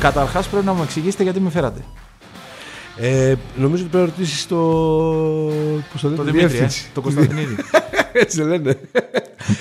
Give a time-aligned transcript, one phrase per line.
[0.00, 1.84] Καταρχάς πρέπει να μου εξηγήσετε γιατί με φέρατε.
[2.98, 4.56] Ε, νομίζω ότι πρέπει να ρωτήσεις το.
[5.92, 6.90] Πώς το λένε, Το τη Δημήτρη, ε, διεύθυνση.
[6.94, 7.56] το Κωνσταντινίδη.
[8.12, 8.78] Έτσι δεν λένε.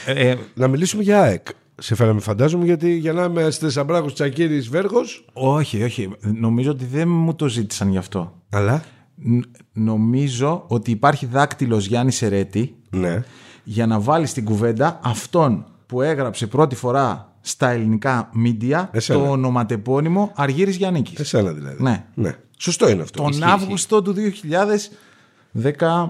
[0.06, 1.48] Ε, ε, να μιλήσουμε για ΑΕΚ.
[1.78, 5.26] Σε φέραμε, φαντάζομαι, γιατί για να είμαι Στεσαμπράκο Τσακύρης Βέργος.
[5.34, 6.10] όχι, όχι.
[6.22, 8.34] Νομίζω ότι δεν μου το ζήτησαν γι' αυτό.
[8.50, 8.84] Αλλά;
[9.16, 9.44] Ν-
[9.74, 13.24] νομίζω ότι υπάρχει δάκτυλος Γιάννη Σερέτη Ναι.
[13.64, 19.20] για να βάλει στην κουβέντα αυτόν που έγραψε πρώτη φορά στα ελληνικά μίντια Εσένα.
[19.20, 21.20] το ονοματεπώνυμο Αργύρης Γιαννίκης.
[21.20, 22.04] Εσένα δηλαδή.
[22.14, 22.36] Ναι.
[22.58, 23.24] Σωστό είναι αυτό.
[23.24, 26.10] Τον Αύγουστο του 2017.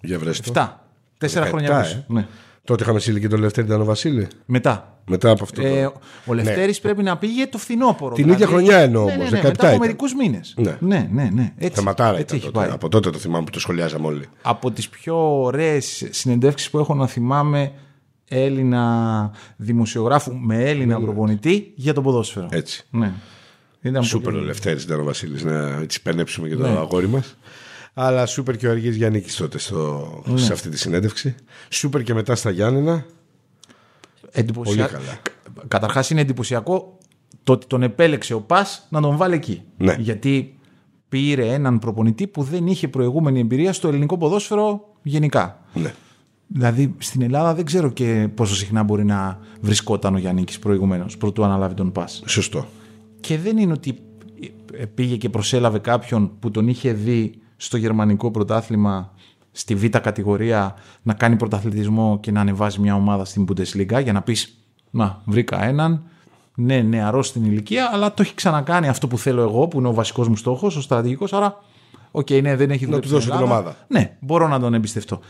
[0.00, 0.52] Για βρέστο.
[1.18, 1.96] Τέσσερα 17, χρόνια πίσω.
[1.96, 2.04] ε.
[2.06, 2.26] Ναι.
[2.64, 4.28] Τότε είχαμε στείλει και τον Λευτέρη Τανο Βασίλη.
[4.46, 5.00] Μετά.
[5.08, 5.62] Μετά από αυτό.
[5.66, 5.92] Ε, το...
[6.26, 8.14] ο Λευτέρης πρέπει να πήγε το φθινόπωρο.
[8.14, 9.78] Την ίδια χρονιά εννοώ ναι, όμως, Ναι, ναι, 17 μετά από ήταν.
[9.78, 10.54] μερικούς μήνες.
[10.56, 10.76] Ναι.
[10.80, 11.30] ναι, ναι.
[11.32, 11.52] ναι.
[11.58, 12.58] Έτσι, Θεματάρα έτσι ήταν έχει τότε.
[12.58, 12.74] πάει.
[12.74, 14.24] Από τότε το θυμάμαι που το σχολιάζαμε όλοι.
[14.42, 17.72] από τις πιο ωραίες συνεντεύξεις που έχω να θυμάμαι
[18.34, 22.48] Έλληνα δημοσιογράφου με Έλληνα προπονητή για το ποδόσφαιρο.
[22.50, 22.86] Έτσι.
[22.90, 23.12] Ναι.
[23.80, 24.46] Ήταν Σούπερ ο πολύ...
[24.46, 26.68] Λευτέρη ήταν ο Βασίλης να έτσι πενέψουμε και το Ναι.
[26.78, 27.36] αγόρι μας.
[27.94, 30.38] Αλλά σούπερ και ο Αργής Γιάννη τότε στο, Ναι.
[30.38, 31.34] σε αυτή τη συνέντευξη.
[31.68, 33.04] Σούπερ και μετά στα Γιάννενα.
[34.30, 35.18] εντυπωσια- Πολύ καλά.
[35.68, 36.98] Καταρχάς είναι εντυπωσιακό
[37.44, 39.62] το ότι τον επέλεξε ο Πας να τον βάλει εκεί.
[39.76, 39.96] Ναι.
[39.98, 40.58] Γιατί
[41.08, 45.60] πήρε έναν προπονητή που δεν είχε προηγούμενη εμπειρία στο ελληνικό ποδόσφαιρο γενικά.
[45.74, 45.94] Ναι.
[46.46, 51.44] Δηλαδή στην Ελλάδα δεν ξέρω και πόσο συχνά μπορεί να βρισκόταν ο Γιάννικης προηγουμένως, πρωτού
[51.44, 52.22] αναλάβει τον Πας.
[52.26, 52.66] Σωστό.
[53.20, 53.98] Και δεν είναι ότι
[54.94, 59.12] πήγε και προσέλαβε κάποιον που τον είχε δει στο γερμανικό πρωτάθλημα
[59.52, 64.22] στη β' κατηγορία να κάνει πρωταθλητισμό και να ανεβάζει μια ομάδα στην Bundesliga για να
[64.22, 64.56] πεις
[64.90, 66.02] να βρήκα έναν
[66.54, 69.94] ναι νεαρό στην ηλικία αλλά το έχει ξανακάνει αυτό που θέλω εγώ που είναι ο
[69.94, 71.64] βασικός μου στόχος, ο στρατηγικός άρα
[72.10, 73.60] οκ ναι δεν έχει του δουλέψει δώσω στην την Ελλάδα.
[73.60, 73.76] ομάδα.
[73.88, 75.20] Ναι μπορώ να τον εμπιστευτώ.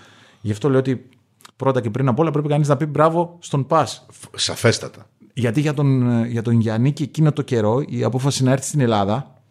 [0.43, 1.09] Γι' αυτό λέω ότι
[1.57, 5.07] πρώτα και πριν απ' όλα πρέπει κανείς να πει μπράβο στον Πας Σαφέστατα.
[5.35, 8.81] γιατί για τον, για τον Γιάννη και εκείνο το καιρό η απόφαση να έρθει στην
[8.81, 9.43] Ελλάδα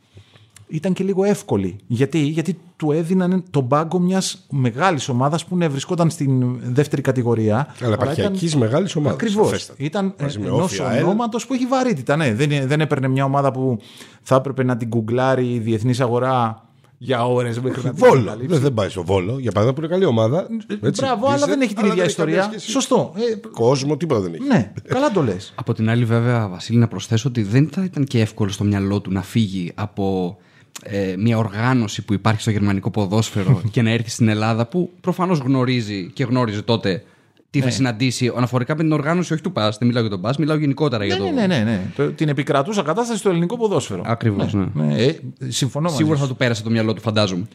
[0.71, 1.75] ήταν και λίγο εύκολη.
[1.87, 7.75] Γιατί, Γιατί του έδιναν τον πάγκο μιας μεγάλης ομάδας που ναι, βρισκόταν στην δεύτερη κατηγορία.
[7.81, 9.13] Αλλά επαρχιακή μεγάλης ομάδας.
[9.13, 9.71] Ακριβώς.
[9.77, 12.15] Ήταν ενός ονόματος που έχει βαρύτητα.
[12.15, 13.77] Ναι, δεν, δεν έπαιρνε μια ομάδα που
[14.21, 16.65] θα έπρεπε να την γκουγκλάρει η διεθνής αγορά
[17.03, 18.23] για ώρες μέχρι να την Βόλο.
[18.23, 18.53] καταλήψει.
[18.53, 19.39] Δεν, δεν πάει στο Βόλο.
[19.39, 20.47] Για παράδειγμα που είναι καλή ομάδα.
[20.81, 22.43] Έτσι, Μπράβο, αλλά είσαι, δεν έχει την αλλά ίδια δεν καμία ιστορία.
[22.43, 22.71] σχέση.
[22.71, 23.13] Σωστό.
[23.15, 24.43] Ε, Κόσμο, τίποτα δεν έχει.
[24.43, 25.53] ναι, καλά το λες.
[25.61, 29.01] Από την άλλη, βέβαια, Βασίλη, να προσθέσω ότι δεν θα ήταν και εύκολο στο μυαλό
[29.01, 30.37] του να φύγει από
[30.83, 35.39] ε, μια οργάνωση που υπάρχει στο γερμανικό ποδόσφαιρο και να έρθει στην Ελλάδα που προφανώς
[35.39, 37.03] γνωρίζει και γνώριζε τότε
[37.51, 37.65] τι Ναι.
[37.65, 39.77] θα συναντήσει αναφορικά με την οργάνωση, όχι του ΠΑΣ.
[39.77, 41.31] Δεν μιλάω για τον ΠΑΣ, μιλάω γενικότερα για Ναι, το.
[41.35, 41.91] ναι, ναι, ναι.
[41.95, 44.03] Το- Την επικρατούσα κατάσταση στο ελληνικό ποδόσφαιρο.
[44.05, 44.65] Ακριβώς, ναι.
[44.73, 46.21] Ναι, ε, συμφωνώ μαζί Σίγουρα σου.
[46.23, 47.47] θα του πέρασε το μυαλό του, φαντάζομαι.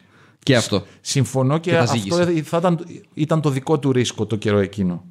[0.43, 0.83] Και αυτό.
[1.01, 2.41] Συμφωνώ και, Και τα αυτό ζήγησε.
[2.43, 2.79] θα ήταν,
[3.13, 5.03] ήταν το δικό του ρίσκο το καιρό εκείνο.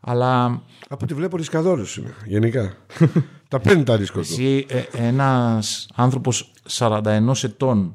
[0.00, 0.44] Αλλά
[0.88, 2.14] Από ό,τι βλέπω ρισκαδόρο είναι.
[2.26, 2.72] Γενικά.
[3.48, 4.26] τα παίρνει τα ρίσκο του.
[4.30, 7.02] εσύ ε, ένας άνθρωπος 41
[7.42, 7.94] ετών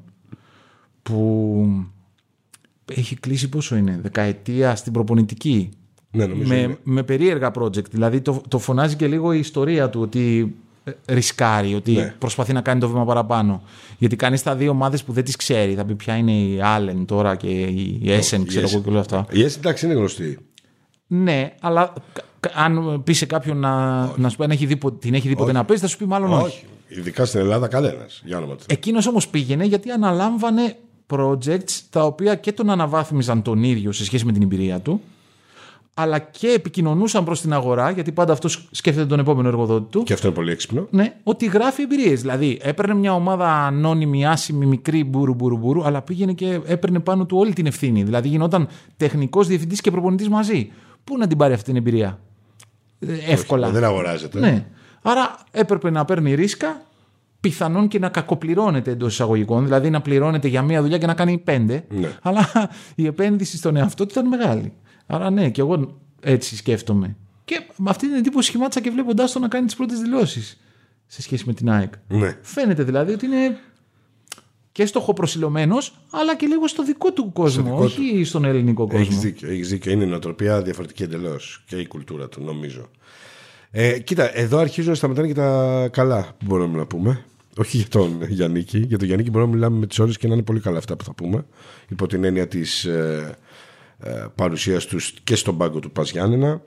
[1.04, 1.66] που
[2.94, 5.70] έχει κλείσει πόσο είναι, δεκαετία στην προπονητική;
[6.12, 6.50] Ναι, νομίζω.
[6.50, 6.78] με, είναι.
[6.84, 7.90] με περίεργα project.
[7.92, 12.14] Δηλαδή το, το φωνάζει και λίγο η ιστορία του ότι ε, ρισκάρει, ότι Ναι.
[12.20, 13.62] προσπαθεί να κάνει το βήμα παραπάνω.
[13.98, 15.74] Γιατί κάνει τα δύο ομάδες που δεν τις ξέρει.
[15.74, 19.00] Θα πει ποια είναι η Allen τώρα και η Essen, ξέρω η εγώ και όλα
[19.00, 19.26] αυτά.
[19.32, 20.38] Η ΕΣ εντάξει είναι γνωστή.
[21.08, 24.76] Ναι, αλλά κα- κα- αν πει σε κάποιον να, να σου πει αν έχει δει,
[24.78, 26.44] πο- την έχει δει ποτέ να παίζει, θα σου πει μάλλον όχι.
[26.46, 26.66] Όχι.
[26.88, 28.22] Ειδικά στην Ελλάδα κανένας.
[28.26, 28.64] Για όνομα του.
[28.68, 30.76] Εκείνος όμως πήγαινε γιατί αναλάμβανε
[31.08, 35.02] projects τα οποία και τον αναβάθμιζαν τον ίδιο σε σχέση με την εμπειρία του,
[35.94, 40.04] αλλά και επικοινωνούσαν προς την αγορά, γιατί πάντα αυτός σκέφτεται τον επόμενο εργοδότη του.
[40.04, 40.88] Και αυτό είναι πολύ έξυπνο.
[40.90, 42.22] Ναι, ότι γράφει εμπειρίες.
[42.22, 47.26] Δηλαδή, έπαιρνε μια ομάδα ανώνυμη, άσημη, μικρή, μπούρου, μπούρου, μπούρου, αλλά πήγαινε και έπαιρνε πάνω
[47.26, 48.04] του όλη την ευθύνη.
[48.04, 50.72] Δηλαδή, γινόταν τεχνικός διευθυντής και προπονητής μαζί.
[51.04, 52.20] Πού να την πάρει αυτή την εμπειρία,
[53.00, 53.70] Ε, εύκολα.
[53.70, 54.40] Δεν αγοράζεται.
[54.40, 54.66] Ναι.
[55.02, 56.82] Άρα έπρεπε να παίρνει ρίσκα,
[57.40, 61.38] πιθανόν και να κακοπληρώνεται εντός εισαγωγικών, δηλαδή να πληρώνεται για μία δουλειά και να κάνει
[61.38, 61.86] πέντε.
[61.90, 62.10] Ναι.
[62.22, 62.50] Αλλά
[62.96, 64.74] η επένδυση στον εαυτό του ήταν μεγάλη.
[65.14, 67.16] Άρα ναι, και εγώ έτσι σκέφτομαι.
[67.46, 70.60] Και με αυτή την εντύπωση σχημάτισα και βλέποντάς το να κάνει τις πρώτες δηλώσεις
[71.08, 71.94] σε σχέση με την ΑΕΚ.
[72.08, 72.38] Ναι.
[72.42, 73.58] Φαίνεται δηλαδή ότι είναι
[74.72, 79.00] και στοχοπροσιλωμένος, αλλά και λίγο στο δικό του κόσμο, δικό όχι στον ελληνικό κόσμο.
[79.00, 79.92] Έχει δίκιο, έχεις δίκιο.
[79.92, 82.90] Είναι η νοοτροπία διαφορετική εντελώς και η κουλτούρα του, νομίζω.
[83.72, 87.26] Ε, κοίτα, εδώ αρχίζουν να σταματάνε και τα καλά που μπορούμε να πούμε.
[87.58, 88.78] Όχι για τον Γιάννικη.
[88.78, 90.96] Για τον Γιάννικη μπορούμε να μιλάμε με τις ώρες και να είναι πολύ καλά αυτά
[90.96, 91.46] που θα πούμε.
[91.90, 93.38] Υπό την έννοια της ε,
[94.04, 96.62] ε, παρουσίας τους και στον πάγκο του Πας Γιάννενα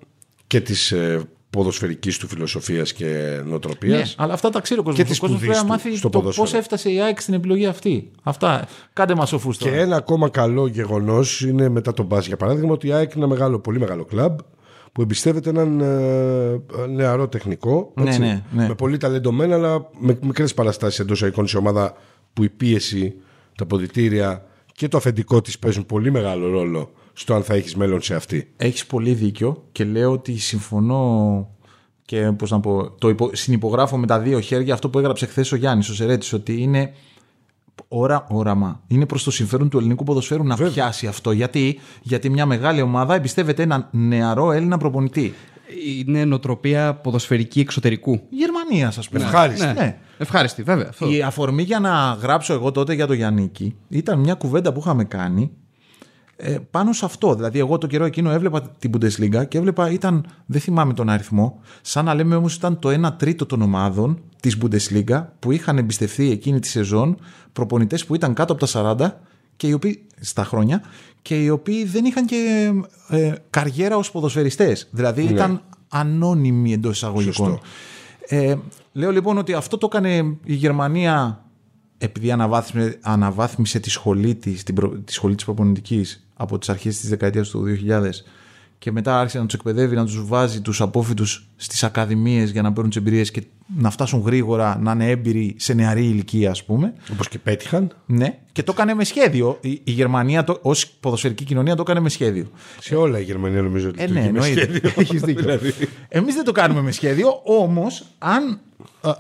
[0.47, 4.09] και της ε, ποδοσφαιρικής του φιλοσοφίας και νοοτροπίας.
[4.09, 5.03] Ναι, αλλά αυτά τα ξέρει ο κόσμος.
[5.05, 6.47] Και της Ο κόσμος πρέπει σπουδής να του μάθει στο το ποδόσφαιρο.
[6.47, 8.11] πώς έφτασε η ΑΕΚ στην επιλογή αυτή.
[8.23, 8.67] Αυτά.
[8.93, 9.81] Κάντε μας σοφούς Και τώρα.
[9.81, 13.35] ένα ακόμα καλό γεγονός είναι μετά τον Μπάζ, για παράδειγμα, ότι η ΑΕΚ είναι ένα
[13.35, 14.39] μεγάλο, πολύ μεγάλο κλαμπ
[14.93, 17.93] που εμπιστεύεται έναν ε, νεαρό τεχνικό.
[17.95, 18.69] Ναι, έτσι, ναι, ναι.
[18.69, 21.95] Με πολύ ταλεντωμένα, αλλά με μικρές παραστάσεις εντός εικόνη σε ομάδα
[22.33, 23.15] που η πίεση,
[23.57, 28.03] τα ποδητήρια και το αφεντικό της παίζουν πολύ μεγάλο ρόλο στο αν θα έχεις μέλλον
[28.03, 28.53] σε αυτή.
[28.57, 31.49] Έχεις πολύ δίκιο και λέω ότι συμφωνώ
[32.05, 35.53] και πώς να πω, το υπο, συνυπογράφω με τα δύο χέρια αυτό που έγραψε χθες
[35.53, 36.93] ο Γιάννης ο Σερέτης ότι είναι
[37.89, 38.81] ωρα, όραμα.
[38.87, 41.33] Είναι προς το συμφέρον του ελληνικού ποδοσφαίρου να πιάσει αυτό.
[41.33, 45.35] Γιατί; Γιατί μια μεγάλη ομάδα εμπιστεύεται έναν νεαρό Έλληνα προπονητή.
[45.99, 48.21] Είναι νοοτροπία ποδοσφαιρική εξωτερικού.
[48.31, 49.25] Γερμανίας, ας πούμε.
[49.25, 49.67] Ευχάριστη.
[49.67, 49.73] Ναι.
[49.73, 49.99] Ναι.
[50.19, 50.89] Ευχάριστη, βέβαια.
[50.89, 51.11] Αυτό.
[51.11, 55.05] Η αφορμή για να γράψω εγώ τότε για το Γιάννικη ήταν μια κουβέντα που είχαμε
[55.05, 55.51] κάνει
[56.37, 57.35] ε, πάνω σε αυτό.
[57.35, 61.61] Δηλαδή, εγώ το καιρό εκείνο έβλεπα την Bundesliga και έβλεπα, ήταν, δεν θυμάμαι τον αριθμό,
[61.83, 66.31] σαν να λέμε όμως ήταν το 1 τρίτο των ομάδων της Bundesliga που είχαν εμπιστευτεί
[66.31, 67.17] εκείνη τη σεζόν
[67.53, 69.11] προπονητές που ήταν κάτω από τα 40
[69.57, 70.83] και οι οποίοι, στα χρόνια
[71.23, 72.73] και οι οποίοι δεν είχαν και
[73.09, 74.89] ε, καριέρα ως ποδοσφαιριστές.
[74.91, 77.47] Δηλαδή ήταν ανώνυμοι εντός εισαγωγικών.
[77.49, 77.61] Σωστό.
[78.29, 78.55] Ε,
[78.93, 81.44] λέω λοιπόν ότι αυτό το έκανε η Γερμανία
[82.05, 86.99] επειδή αναβάθμισε, αναβάθμισε τη σχολή της, την προ- τη σχολή της προπονητικής από τις αρχές
[87.01, 88.25] της δεκαετίας του 2000
[88.79, 92.73] και μετά άρχισε να τους εκπαιδεύει, να τους βάζει τους απόφοιτους στις ακαδημίες για να
[92.73, 93.43] παίρνουν τις εμπειρίες και
[93.79, 96.93] να φτάσουν γρήγορα, να είναι έμπειροι σε νεαρή ηλικία ας πούμε.
[97.13, 97.95] Όπως και πέτυχαν.
[98.07, 99.59] Ναι, και το έκανε με σχέδιο.
[99.61, 102.51] Η, η Γερμανία το, ως ποδοσφαιρική κοινωνία το έκανε με σχέδιο.
[102.81, 104.61] Σε όλα η Γερμανία νομίζω ότι Ε, το ναι, είχε με εννοείται.
[104.61, 104.91] σχέδιο.
[104.97, 105.43] Έχεις δίκιο.
[105.45, 105.73] Δηλαδή.
[106.09, 108.57] Εμείς δεν το κάνουμε με σχέδιο, όμως αν ε,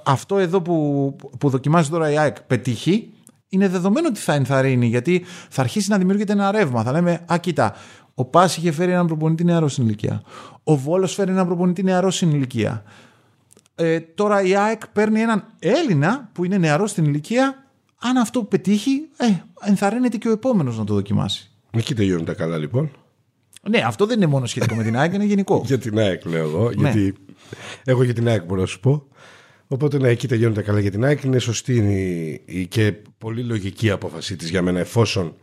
[0.03, 3.13] αυτό εδώ που, που δοκιμάζει τώρα η ΑΕΚ πετύχει,
[3.49, 6.83] είναι δεδομένο ότι θα ενθαρρύνει, γιατί θα αρχίσει να δημιουργείται ένα ρεύμα.
[6.83, 7.75] Θα λέμε, α, κοίτα,
[8.15, 10.23] ο Πας είχε φέρει έναν προπονητή νεαρό στην ηλικία.
[10.65, 12.83] Ο Βόλος φέρει έναν προπονητή νεαρό στην ηλικία.
[13.75, 17.65] Ε, τώρα η ΑΕΚ παίρνει έναν Έλληνα που είναι νεαρό στην ηλικία.
[18.01, 19.27] Αν αυτό πετύχει, ε,
[19.61, 21.51] ενθαρρύνεται και ο επόμενος να το δοκιμάσει.
[21.71, 22.91] Εκεί τελειώνουν τα καλά λοιπόν.
[23.69, 25.63] Ναι, αυτό δεν είναι μόνο σχετικό με την ΑΕΚ, είναι γενικό.
[25.67, 26.65] Για την ΑΕΚ λέω εγώ.
[26.65, 26.75] Ναι.
[26.75, 27.15] Γιατί
[27.85, 29.07] εγώ για την ΑΕΚ μπορώ να σου πω.
[29.75, 31.23] Οπότε ναι, εκεί τελειώνουν τα καλά για την ΑΕΚ.
[31.23, 35.35] Είναι σωστή η- η και πολύ λογική απόφασή της για μένα, εφόσον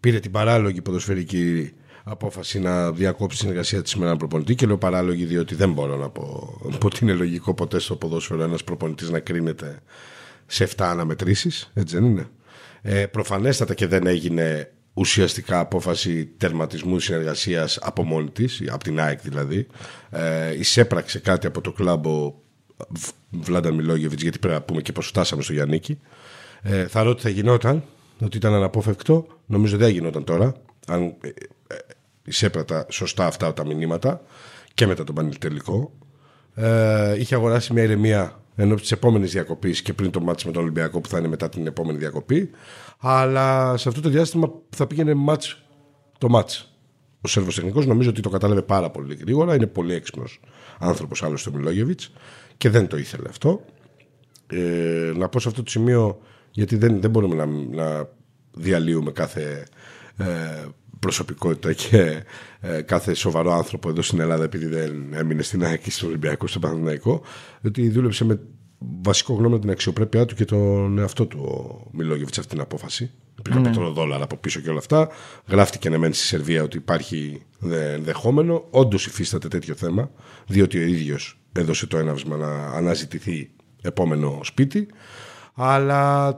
[0.00, 1.70] πήρε την παράλογη ποδοσφαιρική
[2.04, 4.54] απόφαση να διακόψει τη συνεργασία της με έναν προπονητή.
[4.54, 8.42] Και λέω παράλογη διότι δεν μπορώ να πω, πω ότι είναι λογικό ποτέ στο ποδόσφαιρο
[8.42, 9.78] ένας προπονητής να κρίνεται
[10.46, 11.70] σε 7 αναμετρήσεις.
[11.74, 12.26] Έτσι δεν είναι.
[12.82, 19.20] Ε, προφανέστατα και δεν έγινε ουσιαστικά απόφαση τερματισμού συνεργασίας από μόνη της, από την ΑΕΚ
[19.22, 19.66] δηλαδή.
[20.10, 22.40] Ε, εισέπραξε κάτι από το κλάμπο
[23.30, 25.98] Βλάντα Μιλόγεβιτς, γιατί πρέπει να πούμε και πώ φτάσαμε στο Γιάννικη.
[26.62, 27.82] Ε, θα ρω ότι θα γινόταν,
[28.20, 29.26] ότι ήταν αναπόφευκτο.
[29.46, 30.54] Νομίζω δεν γινόταν τώρα.
[30.86, 31.28] Αν ε,
[31.66, 31.76] ε,
[32.24, 34.20] εισέπρατα σωστά αυτά τα μηνύματα
[34.74, 35.92] και μετά τον πανελτελικό.
[36.54, 40.62] Ε, είχε αγοράσει μια ηρεμία ενώ της επόμενης διακοπής και πριν το μάτς με τον
[40.62, 42.50] Ολυμπιακό που θα είναι μετά την επόμενη διακοπή.
[42.98, 45.62] Αλλά σε αυτό το διάστημα θα πήγαινε μάτς
[46.18, 46.72] το μάτς.
[47.20, 49.54] Ο Σέρβος τεχνικός νομίζω ότι το κατάλαβε πάρα πολύ γρήγορα.
[49.54, 50.40] Είναι πολύ έξυπνος
[50.78, 52.12] άνθρωπος άλλος το Μιλόγεβιτς
[52.56, 53.64] και δεν το ήθελε αυτό.
[54.46, 56.18] Ε, να πω σε αυτό το σημείο,
[56.50, 58.08] γιατί δεν, δεν μπορούμε να, να
[58.54, 59.66] διαλύουμε κάθε
[60.16, 60.24] ε,
[60.98, 62.22] προσωπικότητα και
[62.60, 66.46] ε, κάθε σοβαρό άνθρωπο εδώ στην Ελλάδα επειδή δεν έμεινε στην ΑΕΚ ή στο Ολυμπιακό,
[66.46, 67.22] στο Παναθηναϊκό,
[67.64, 68.40] ότι δούλεψε με
[69.02, 73.10] βασικό γνώμη την αξιοπρέπειά του και τον εαυτό του ο Μιλόγεβιτς αυτή την απόφαση.
[73.38, 75.08] Υπήρχαν πετροδόλαρα από πίσω και όλα αυτά.
[75.48, 78.64] Γράφτηκε ναι μεν στη Σερβία ότι υπάρχει δε- ενδεχόμενο.
[78.70, 80.10] Όντως υφίσταται τέτοιο θέμα,
[80.46, 83.50] διότι ο ίδιος έδωσε το έναυσμα να αναζητηθεί
[83.82, 84.88] επόμενο σπίτι.
[85.54, 86.34] Αλλά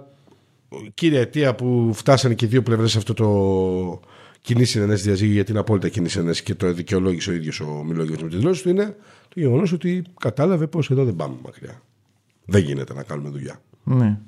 [0.95, 4.01] κύρια αιτία που φτάσανε και οι δύο πλευρές σε αυτό το
[4.41, 8.23] κοινή συνενέση διαζύγιο, γιατί είναι απόλυτα κοινή συνενέση και το δικαιολόγησε ο ίδιος ο Μιλόγιος
[8.23, 8.97] με τη δηλώση του, είναι
[9.29, 11.83] το γεγονός ότι κατάλαβε πως εδώ δεν πάμε μακριά.
[12.45, 13.61] Δεν γίνεται να κάνουμε δουλειά.
[13.85, 14.19] Ναι.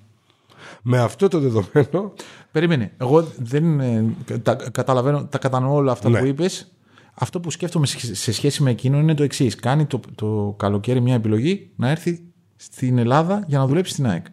[0.82, 2.12] Με αυτό το δεδομένο,
[2.52, 2.92] Περίμενε.
[2.96, 4.04] Εγώ δεν ε,
[4.42, 6.18] τα, καταλαβαίνω, τα κατανοώ όλα αυτά Ναι.
[6.18, 6.70] που είπες.
[7.18, 9.54] Αυτό που σκέφτομαι σε σε σχέση με εκείνο είναι το εξής.
[9.54, 12.24] Κάνει το, το καλοκαίρι μια επιλογή να έρθει
[12.56, 14.26] στην Ελλάδα για να δουλέψει στην ΑΕΚ.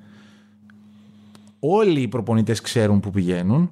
[1.60, 3.70] Όλοι οι προπονητές ξέρουν που πηγαίνουν,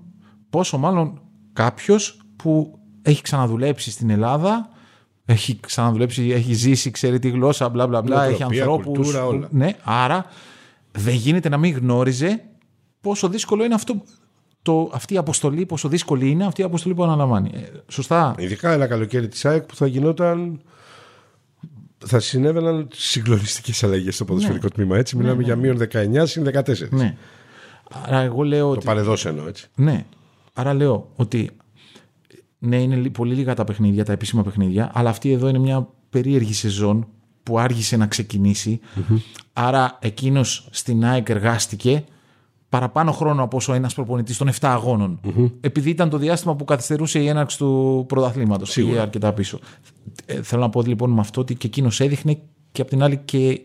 [0.49, 1.21] πόσο μάλλον
[1.53, 4.69] κάποιος που έχει ξαναδουλέψει στην Ελλάδα,
[5.25, 8.97] έχει ξαναδουλέψει, έχει ζήσει, ξέρει τη γλώσσα, μπλα μπλα μπλα, έχει Νοοτροπία, ανθρώπους.
[8.97, 9.47] κουλτούρα, που- όλα.
[9.51, 10.25] ναι, άρα
[10.91, 12.43] δεν γίνεται να μην γνώριζε
[13.01, 14.03] πόσο δύσκολο είναι αυτό,
[14.61, 17.49] το, αυτή η αποστολή, πόσο δύσκολη είναι αυτή η αποστολή που αναλαμβάνει.
[17.53, 18.35] Ε, σωστά.
[18.37, 20.61] ειδικά ένα καλοκαίρι της ΑΕΚ που θα γινόταν.
[22.05, 24.97] Θα συνέβαιναν συγκλονιστικές αλλαγές στο ποδοσφαιρικό τμήμα.
[24.97, 26.89] Έτσι, μιλάμε για μείον 19 συν 14.
[26.89, 27.15] Ναι.
[28.05, 28.85] Άρα εγώ λέω Το ότι...
[28.85, 29.67] παρεδώσει εννοώ έτσι.
[29.75, 30.05] Ναι.
[30.53, 31.49] Άρα λέω ότι
[32.59, 35.87] ναι, είναι λι- πολύ λίγα τα παιχνίδια, τα επίσημα παιχνίδια, αλλά αυτή εδώ είναι μια
[36.09, 37.07] περίεργη σεζόν
[37.43, 38.79] που άργησε να ξεκινήσει.
[39.53, 42.03] Άρα εκείνος στην ΑΕΚ εργάστηκε
[42.71, 45.19] παραπάνω χρόνο από όσο ένας προπονητής των 7 αγωνων
[45.61, 48.71] Επειδή ήταν το διάστημα που καθυστερούσε η έναρξη του πρωταθλήματος.
[48.71, 49.01] Σίγουρα.
[49.01, 49.59] αρκετά πίσω.
[50.25, 52.39] Ε, θέλω να πω λοιπόν με αυτό ότι και εκείνος έδειχνε
[52.71, 53.61] και απ' την άλλη και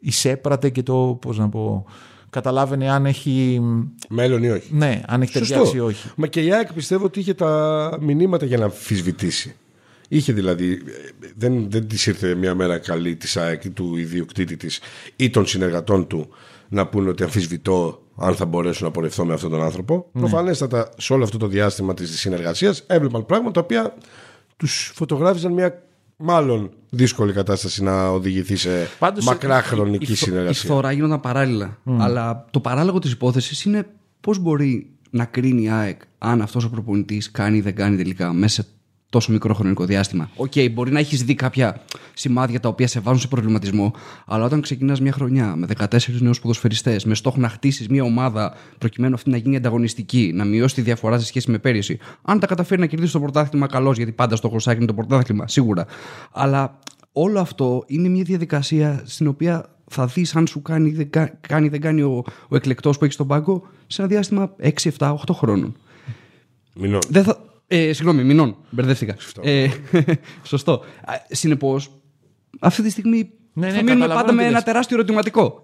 [0.00, 1.18] εισέπρατε και το.
[1.20, 1.84] Πώς να πω.
[2.30, 3.60] Καταλάβαινε αν έχει.
[4.08, 4.74] Μέλλον ή όχι.
[4.74, 5.54] Ναι, αν έχει Σωστό.
[5.54, 6.10] ταιριάξει ή όχι.
[6.16, 9.54] Μα και η ΑΕΚ πιστεύω ότι είχε τα μηνύματα για να αμφισβητήσει.
[10.08, 10.78] Είχε δηλαδή.
[11.36, 14.80] Δεν, δεν της ήρθε μια μέρα καλή της ΑΕΚ ή του ιδιοκτήτη της
[15.16, 16.28] ή των συνεργατών του
[16.74, 20.06] να πούνε ότι αμφισβητώ αν θα μπορέσω να πορευθώ με αυτόν τον άνθρωπο.
[20.12, 20.20] Ναι.
[20.20, 23.94] Προφανέστατα σε όλο αυτό το διάστημα της συνεργασίας έβλεπαν πράγματα τα οποία
[24.56, 25.82] τους φωτογράφησαν μια
[26.16, 30.70] μάλλον δύσκολη κατάσταση να οδηγηθεί σε Πάντως, μακρά η- χρονική η, φθο- η συνεργασία.
[30.70, 31.78] φθορά γίνονταν παράλληλα.
[31.98, 33.86] Αλλά το παράλογο της υπόθεσης είναι
[34.20, 38.32] πώς μπορεί να κρίνει η ΑΕΚ αν αυτός ο προπονητής κάνει ή δεν κάνει τελικά
[38.32, 38.68] μέσα σε
[39.14, 40.30] τόσο μικρό χρονικό διάστημα.
[40.36, 41.80] Οκ, μπορεί να έχεις δει κάποια
[42.14, 43.92] σημάδια τα οποία σε βάζουν σε προβληματισμό,
[44.26, 48.54] αλλά όταν ξεκινάς μια χρονιά με 14 νέους ποδοσφαιριστές, με στόχο να χτίσεις μια ομάδα
[48.78, 52.46] προκειμένου αυτή να γίνει ανταγωνιστική, να μειώσει τη διαφορά σε σχέση με πέρυσι, αν τα
[52.46, 55.86] καταφέρει να κερδίσει το πρωτάθλημα, καλώς, γιατί πάντα στοχάκι είναι το πρωτάθλημα, σίγουρα.
[56.32, 56.78] Αλλά
[57.12, 61.38] όλο αυτό είναι μια διαδικασία στην οποία θα δεις αν σου κάνει ή δεν κα-
[61.40, 65.14] κάνει, δεν κάνει ο, ο εκλεκτός που έχεις στον πάγκο σε ένα διάστημα 6, 7,
[65.14, 65.76] 8 χρόνων.
[66.74, 67.00] Μηνών.
[67.08, 67.38] Δεν θα...
[67.66, 68.56] Ε, συγγνώμη, μηνών.
[68.70, 69.16] Μπερδεύτηκα.
[69.40, 69.66] Ε,
[70.42, 70.82] σωστό.
[71.28, 71.90] Συνεπώς,
[72.60, 74.62] αυτή τη στιγμή Ναι, ναι, θα μείνουμε καταλαβαίνω πάντα τι με ένα λες.
[74.62, 75.62] τεράστιο ερωτηματικό.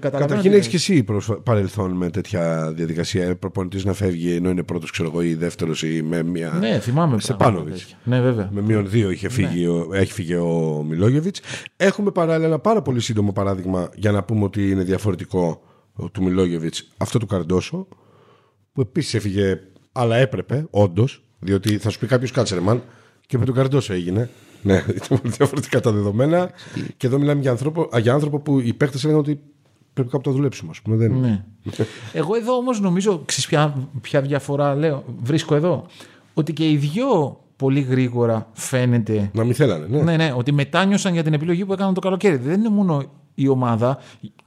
[0.00, 3.36] Καταρχήν έχεις και εσύ προσφα- παρελθόν με τέτοια διαδικασία.
[3.36, 6.50] Προπονητής να φεύγει ενώ είναι πρώτος, ξέρω εγώ, ή δεύτερος ή με μια.
[6.60, 7.20] Ναι, θυμάμαι.
[7.20, 7.96] Σε πράγματα πάνω τέτοια.
[8.04, 8.48] Ναι, βέβαια.
[8.52, 11.40] Με μείον δύο είχε φύγει, ο, έχει φύγει ο Μιλόγεβιτς.
[11.76, 15.62] Έχουμε παράλληλα ένα πάρα πολύ σύντομο παράδειγμα για να πούμε ότι είναι διαφορετικό
[16.12, 17.88] του Μιλόγεβιτς αυτό του Καρντόσο,
[18.72, 19.60] που επίσης έφυγε,
[19.96, 22.82] αλλά έπρεπε, όντως, διότι θα σου πει κάποιος κάτσε ρε μαν,
[23.26, 24.30] και με τον Καρντόσο έγινε.
[24.62, 26.50] Ναι, ήταν πολύ διαφορετικά τα δεδομένα.
[26.96, 29.40] και εδώ μιλάμε για άνθρωπο, α, για άνθρωπο που οι παίχτε έλεγαν ότι
[29.92, 30.96] πρέπει κάπου να δουλέψουμε, ας πούμε.
[30.96, 31.12] Δεν...
[31.12, 31.44] Ναι.
[32.12, 35.86] Εγώ εδώ όμως νομίζω, ξέρεις ποια, ποια διαφορά λέω, βρίσκω εδώ;
[36.34, 39.30] Ότι και οι δυο πολύ γρήγορα φαίνεται.
[39.34, 40.02] Να μην θέλανε, ναι.
[40.02, 42.36] Ναι, ναι, ότι μετάνιωσαν για την επιλογή που έκαναν το καλοκαίρι.
[42.36, 43.02] Δεν είναι μόνο
[43.38, 43.98] η ομάδα.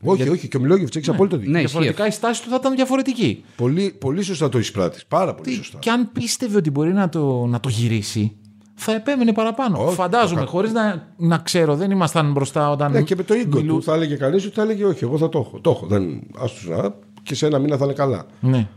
[0.03, 1.51] Όχι, όχι, και ο Μιλόγεβιτ έχει απόλυτο δίκιο.
[1.51, 3.43] Ναι, Διαφορετικά η στάση του θα ήταν διαφορετική.
[3.55, 5.01] Πολύ, πολύ σωστά το εισπράττει.
[5.07, 5.77] Πάρα πολύ σωστά.
[5.79, 8.35] Και αν πίστευε ότι μπορεί να το, να το γυρίσει,
[8.75, 9.85] θα επέμενε παραπάνω.
[9.85, 12.91] Όχι, Φαντάζομαι, χωρίς να, να ξέρω, δεν ήμασταν μπροστά όταν.
[12.91, 15.17] Ναι, και με το οίκο μιλού- του θα έλεγε κανείς ότι θα έλεγε Όχι, εγώ
[15.17, 15.59] θα το έχω.
[15.61, 15.85] Το έχω.
[15.85, 16.21] Δεν...
[16.39, 16.95] Ας τους να...
[17.23, 18.25] Και σε ένα μήνα θα είναι καλά.
[18.39, 18.67] Ναι.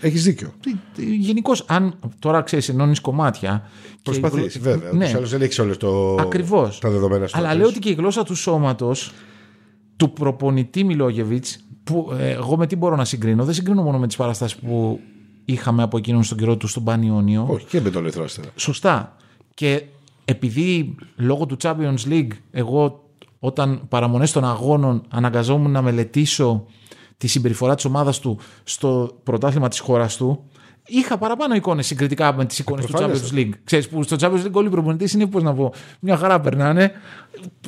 [0.00, 0.52] Έχεις δίκιο.
[0.96, 3.62] Γενικώς, αν τώρα ξέρεις, ενώνεις κομμάτια.
[4.02, 4.92] και η Προσπαθείς, γλω- βέβαια.
[4.92, 5.06] Ναι.
[5.06, 5.12] Ναι.
[5.16, 6.14] Άλλος δεν έχεις όλες το...
[6.20, 6.78] Ακριβώς.
[6.78, 7.62] τα δεδομένα στο Αλλά τέλος.
[7.62, 9.12] λέω ότι και η γλώσσα του σώματος
[10.00, 14.06] του προπονητή Μιλόγεβιτς, που ε, εγώ με τι μπορώ να συγκρίνω, δεν συγκρίνω μόνο με
[14.06, 15.00] τις παραστάσεις που
[15.44, 17.46] είχαμε από εκείνον στον καιρό του στον Πανιόνιο.
[17.50, 18.48] Όχι, και με τον Ερυθρό Αστέρα.
[18.56, 19.16] Σωστά.
[19.54, 19.82] Και
[20.24, 23.04] επειδή λόγω του Champions League, εγώ
[23.38, 26.66] όταν παραμονές των αγώνων αναγκαζόμουν να μελετήσω
[27.16, 30.44] τη συμπεριφορά της ομάδας του στο πρωτάθλημα της χώρας του,
[30.90, 33.40] είχα παραπάνω εικόνες συγκριτικά με τις εικόνες του Champions Προφανέστατα.
[33.40, 33.50] League.
[33.64, 36.92] Ξέρεις που στο Champions League όλοι οι προπονητές είναι, πώς να πω, μια χαρά περνάνε.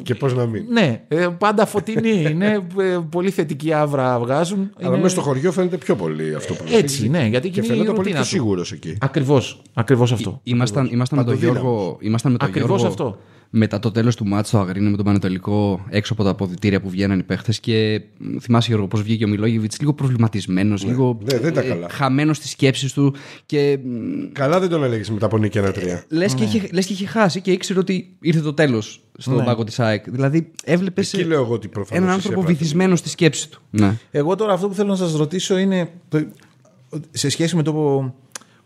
[0.02, 0.64] Και πώς να μην.
[0.68, 4.70] Ναι, ε, πάντα φωτεινοί είναι, ε, πολύ θετική άβρα βγάζουν.
[4.78, 7.66] Αλλά Είναι- μέσα στο χωριό φαίνεται πιο πολύ αυτό που Έτσι, ναι, γιατί Και είναι
[7.66, 8.28] η φαίνεται πολύ ρουτίνα πιο του.
[8.28, 8.96] σίγουρος εκεί.
[9.00, 10.40] Ακριβώς, ακριβώς αυτό.
[10.42, 11.62] Ήμασταν, ήμασταν, με τον Παντοδύναμος.
[11.72, 13.18] Γιώργο, ήμασταν με τον Ακριβώς Γιώργο αυτό.
[13.54, 16.88] Μετά το τέλος του μάτς στο Αγρίνο με τον Πανετολικό έξω από τα αποδητήρια που
[16.90, 17.60] βγαίναν οι παίχτες.
[17.60, 21.86] Και μ, θυμάσαι Γιώργο πώς βγήκε ο Μιλόγεβιτς λίγο προβληματισμένος, λίγο Ναι, δεν ήταν καλά.
[21.90, 23.14] χαμένος στις σκέψεις του.
[23.46, 23.78] Και
[24.32, 26.04] Καλά δεν τον έλεγες μετά από νίκη ένα-τρία.
[26.08, 29.44] λες και, είχε, λες και είχε χάσει και ήξερε ότι ήρθε το τέλος στον Ναι.
[29.44, 30.10] πάγκο της ΑΕΚ.
[30.10, 32.58] Δηλαδή έβλεπες Εκεί λέω εγώ ότι προφανώς έναν εσύ άνθρωπο έπρεπε.
[32.58, 33.60] βυθισμένος στη σκέψη του.
[33.70, 33.96] Ναι.
[34.10, 36.26] Εγώ τώρα αυτό που θέλω να σας ρωτήσω είναι το-
[37.10, 38.14] σε σχέση με το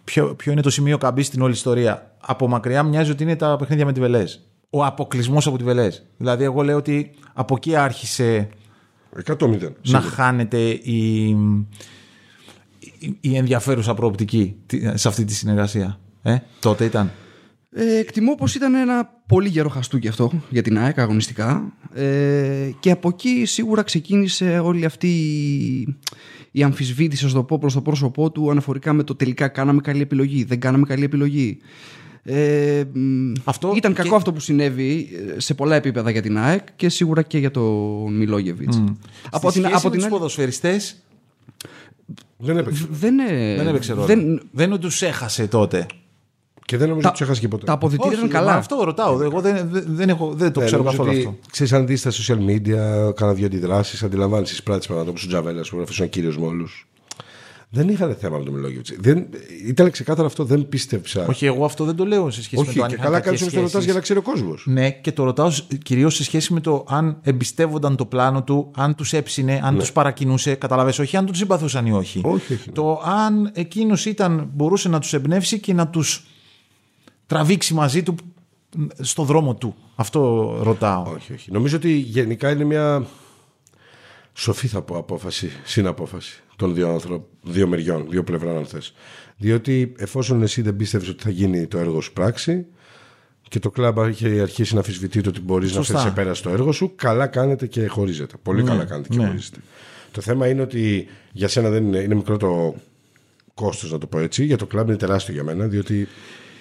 [0.05, 2.11] ποιο, ποιο είναι το σημείο καμπής στην όλη ιστορία.
[2.21, 4.40] Από μακριά μοιάζει ότι είναι τα παιχνίδια με τη Βελές.
[4.70, 6.06] Ο αποκλεισμός από τη Βελές.
[6.16, 8.49] Δηλαδή εγώ λέω ότι από εκεί άρχισε
[9.26, 9.73] 100-0.
[9.88, 11.25] να χάνεται η,
[12.99, 16.00] η, η ενδιαφέρουσα προοπτική τι- σε αυτή τη συνεργασία.
[16.23, 17.11] Ε, τότε ήταν.
[17.70, 22.90] Ε, εκτιμώ πως ήταν ένα πολύ γερό χαστούκι αυτό για την ΑΕΚ αγωνιστικά ε, και
[22.90, 25.96] από εκεί σίγουρα ξεκίνησε όλη αυτή η,
[26.50, 30.00] η αμφισβήτηση, ας το πω, προς το πρόσωπό του αναφορικά με το τελικά κάναμε καλή
[30.00, 31.58] επιλογή, δεν κάναμε καλή επιλογή.
[32.28, 36.38] Ε, μ, Αυτό ήταν και- κακό αυτό που συνέβη ε, σε πολλά επίπεδα για την
[36.38, 38.83] ΑΕΚ και σίγουρα και για τον Μιλόγεβιτς.
[39.30, 40.97] Από Στη την, σχέση από με την τους άλλη, ποδοσφαιριστές
[42.38, 42.87] Δεν έπαιξε.
[42.90, 44.06] δεν, ε, δεν έπαιξε ρόλο.
[44.06, 45.87] δεν- Δεν, είναι τους έχασε τότε.
[46.64, 47.64] Και δεν νομίζω τα, ότι τους έχασε και ποτέ.
[47.66, 48.59] τα αποδητήρια Όχι, ήταν μα καλά.
[48.59, 49.23] αυτό ρωτάω.
[49.23, 51.38] Εγώ δεν, δεν, δεν έχω, δεν το Ναι, ξέρω νομίζω καθόλου ότι, αυτό.
[51.50, 55.26] Ξέρεις, αν δεις στα social media, κάνα δύο αντιδράσεις, αντιλαμβάνεις τις πράξεις πράγματα όπω ο
[55.28, 56.66] Τζαβέλα που γράφει ένα κύριος με όλου.
[57.70, 58.88] Δεν είχαν θέμα με τον Μιλόγεβιτ.
[59.66, 61.26] Ήταν ξεκάθαρο αυτό, δεν πίστεψα.
[61.26, 63.20] Όχι, εγώ αυτό δεν το λέω σε σχέση Όχι, με το αν και είχαν καλά
[63.20, 63.85] κακές κάνεις όμως το ρωτάς σχέσεις.
[63.85, 64.64] για να ξέρει ο κόσμος.
[64.66, 65.50] Ναι, και το ρωτάω
[65.82, 69.82] κυρίως σε σχέση με το αν εμπιστεύονταν το πλάνο του, αν τους έψινε, αν τους
[69.82, 70.54] τους παρακινούσε.
[70.54, 72.20] Καταλαβέ, όχι αν τους συμπαθούσαν ή όχι.
[72.25, 72.30] Ναι.
[72.32, 72.73] Όχι, όχι, ναι.
[72.73, 76.26] Το αν εκείνος ήταν, μπορούσε να τους εμπνεύσει και να τους
[77.26, 78.14] τραβήξει μαζί του
[78.99, 79.75] στο δρόμο του.
[79.94, 81.02] Αυτό ρωτάω.
[81.14, 81.52] Όχι, όχι.
[81.52, 83.06] Νομίζω ότι γενικά είναι μια
[84.37, 87.28] σοφή θα πω απόφαση, συναπόφαση των δύο, άνθρω...
[87.43, 88.95] δύο μεριών, δύο πλευρών αν θες.
[89.37, 92.66] Διότι εφόσον εσύ δεν πίστευες ότι θα γίνει το έργο σου πράξη
[93.49, 95.93] και το κλαμπ είχε αρχίσει να αμφισβητεί το ότι μπορείς να Σωστά.
[95.93, 98.35] φέρεις σε πέρας στο έργο σου, καλά κάνετε και χωρίζετε.
[98.43, 99.26] Πολύ καλά κάνετε και ναι.
[99.26, 99.59] χωρίζετε.
[100.11, 102.75] Το θέμα είναι ότι για σένα δεν είναι, είναι μικρό το
[103.55, 106.09] κόστος να το πω έτσι, για το κλαμπ είναι τεράστιο για μένα, διότι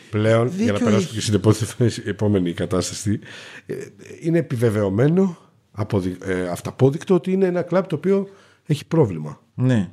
[0.09, 3.19] πλέον, για να Δίκιο περάσουμε και στην επόμενη- επόμενη κατάσταση,
[3.65, 3.75] ε,
[4.21, 5.37] είναι επιβεβαιωμένο,
[5.75, 8.27] αποδει, ε, αυταπόδεικτο ότι είναι ένα κλαμπ το οποίο
[8.65, 9.39] έχει πρόβλημα.
[9.53, 9.89] Ναι.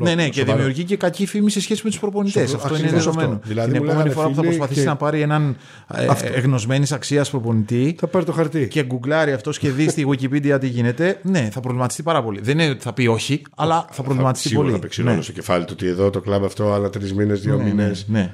[0.00, 0.56] Ναι, ναι, και σοβαρό.
[0.56, 2.50] δημιουργεί και κακή φήμη σε σχέση με τους προπονητές.
[2.50, 2.62] Σοβαρό.
[2.64, 3.32] Αυτό είναι Ακριβώς δεδομένο.
[3.34, 3.48] αυτό.
[3.48, 5.56] Δηλαδή, Την μου επόμενη λέγανε φορά που θα φίλοι προσπαθήσει και- να πάρει έναν
[5.94, 8.68] ε, εγνωσμένης αξίας προπονητή Θα πάρει το χαρτί.
[8.68, 12.40] και γκουγκλάρει αυτός και δει στη Wikipedia τι γίνεται, ναι, θα προβληματιστεί πάρα πολύ.
[12.40, 14.78] Δεν είναι ότι θα πει όχι, αλλά θα προβληματιστεί Σίγουρα πολύ.
[14.78, 15.22] θα παίξει ρόλο Ναι.
[15.22, 18.04] στο κεφάλι του ότι εδώ το κλαμπ αυτό άλλα τρεις μήνες, δύο Ναι, μήνες.
[18.08, 18.32] ναι, ναι.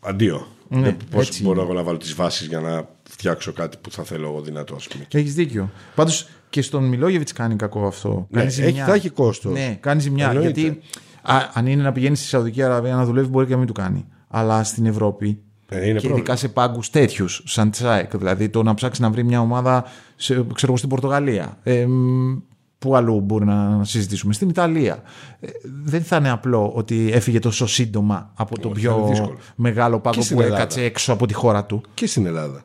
[0.00, 0.46] Αντίο.
[0.68, 1.64] Ναι, Πώς έτσι μπορώ είναι.
[1.70, 4.86] εγώ να βάλω τις βάσεις για να φτιάξω κάτι που θα θέλω εγώ δυνατό, ας
[4.88, 5.06] πούμε.
[5.12, 5.70] Έχεις δίκιο.
[5.94, 8.26] Πάντως και στον Μιλόγεβιτς κάνει κακό αυτό.
[8.30, 8.84] Ναι, κάνει έχει- ζημιά.
[8.84, 9.52] θα έχει κόστος.
[9.52, 10.28] Ναι, κάνει ζημιά.
[10.30, 10.60] Εννοείται.
[10.60, 10.80] Γιατί
[11.22, 13.72] α, αν είναι να πηγαίνεις στη Σαουδική Αραβία να δουλεύεις, μπορεί και να μην του
[13.72, 14.04] κάνει.
[14.28, 15.38] Αλλά στην Ευρώπη.
[15.68, 16.16] Ε, είναι και πρόβλημα.
[16.16, 18.16] ειδικά σε πάγκους τέτοιους, σαν τη ΑΕΚ.
[18.16, 19.84] Δηλαδή το να ψάξει να βρει μια ομάδα
[20.16, 21.58] σε, ξέρω, εγώ, στην Πορτογαλία.
[21.62, 22.36] Ε, μ,
[22.78, 24.32] Πού αλλού μπορεί να συζητήσουμε.
[24.32, 25.02] Στην Ιταλία.
[25.40, 25.48] Ε,
[25.84, 29.38] δεν θα είναι απλό ότι έφυγε τόσο σύντομα από τον Όχι, θα είναι πιο δύσκολο.
[29.56, 30.60] μεγάλο πάγκο στην που Ελλάδα.
[30.60, 31.80] έκατσε έξω από τη χώρα του.
[31.94, 32.64] Και στην Ελλάδα.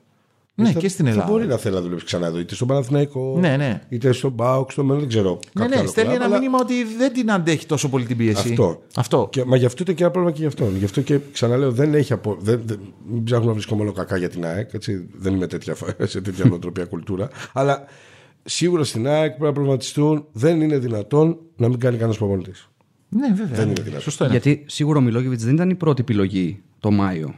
[0.62, 1.32] Ναι, Θα- και στην Θα Ελλάδα.
[1.32, 3.82] μπορεί να θέλει να δουλέψει ξανά εδώ, είτε στον Παναθηναϊκό, Ναι, ναι.
[3.90, 5.30] είτε στον Μπάουκ, στο μέλλον, δεν ξέρω.
[5.30, 8.06] Ναι, κάποιο ναι, άλλο στέλνει κλαμπ, ένα αλλά- μήνυμα ότι δεν την αντέχει τόσο πολύ
[8.06, 8.50] την πίεση.
[8.50, 8.82] Αυτό.
[8.96, 9.28] Αυτό.
[9.32, 10.76] Και, μα γι' αυτό ήταν και ένα πρόβλημα και γι' αυτόν.
[10.78, 12.38] Γι' αυτό και ξαναλέω, δεν έχει απο...
[12.40, 12.80] δεν, δεν,
[13.12, 14.74] μην ψάχνω να βρίσκω μόνο κακά για την ΑΕΚ.
[14.74, 17.30] Έτσι, δεν είμαι τέτοια, σε τέτοια νοοτροπία κουλτούρα.
[17.54, 17.84] Αλλά
[18.44, 20.26] σίγουρα στην ΑΕΚ πρέπει να προβληματιστούν.
[20.32, 22.70] Δεν είναι δυνατόν να μην κάνει κανένας προπονητής.
[23.10, 23.58] Ναι, βέβαια.
[23.58, 24.02] Δεν είναι δυνατό.
[24.02, 24.34] Σωστό είναι.
[24.34, 27.34] Γιατί σίγουρα ο Μιλόγεβιτς δεν ήταν η πρώτη επιλογή το Μάιο.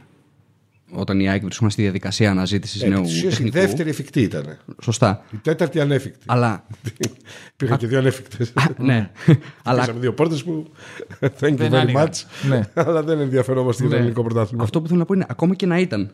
[0.94, 3.56] Όταν η ΑΕΚ βρισκόταν στη διαδικασία αναζήτησης νέου Επί της ουσίας, η τεχνικού.
[3.58, 4.58] δεύτερη εφικτή ήταν.
[4.82, 5.24] Σωστά.
[5.32, 6.18] Η τέταρτη ανέφικτη.
[6.26, 6.66] Αλλά.
[7.54, 8.52] Υπήρχαν και δύο ανέφικτες.
[8.78, 9.10] ναι.
[9.64, 10.70] Αλλά Χτίσαμε δύο πόρτες που.
[11.40, 12.08] Thank you Δεν very άνοιγαν.
[12.08, 12.46] much.
[12.48, 12.60] Ναι.
[12.74, 14.02] Αλλά δεν ενδιαφερόμαστε για το Ναι.
[14.02, 14.62] ελληνικό πρωτάθλημα.
[14.62, 16.10] αυτό που θέλω να πω είναι ακόμα και να ήταν.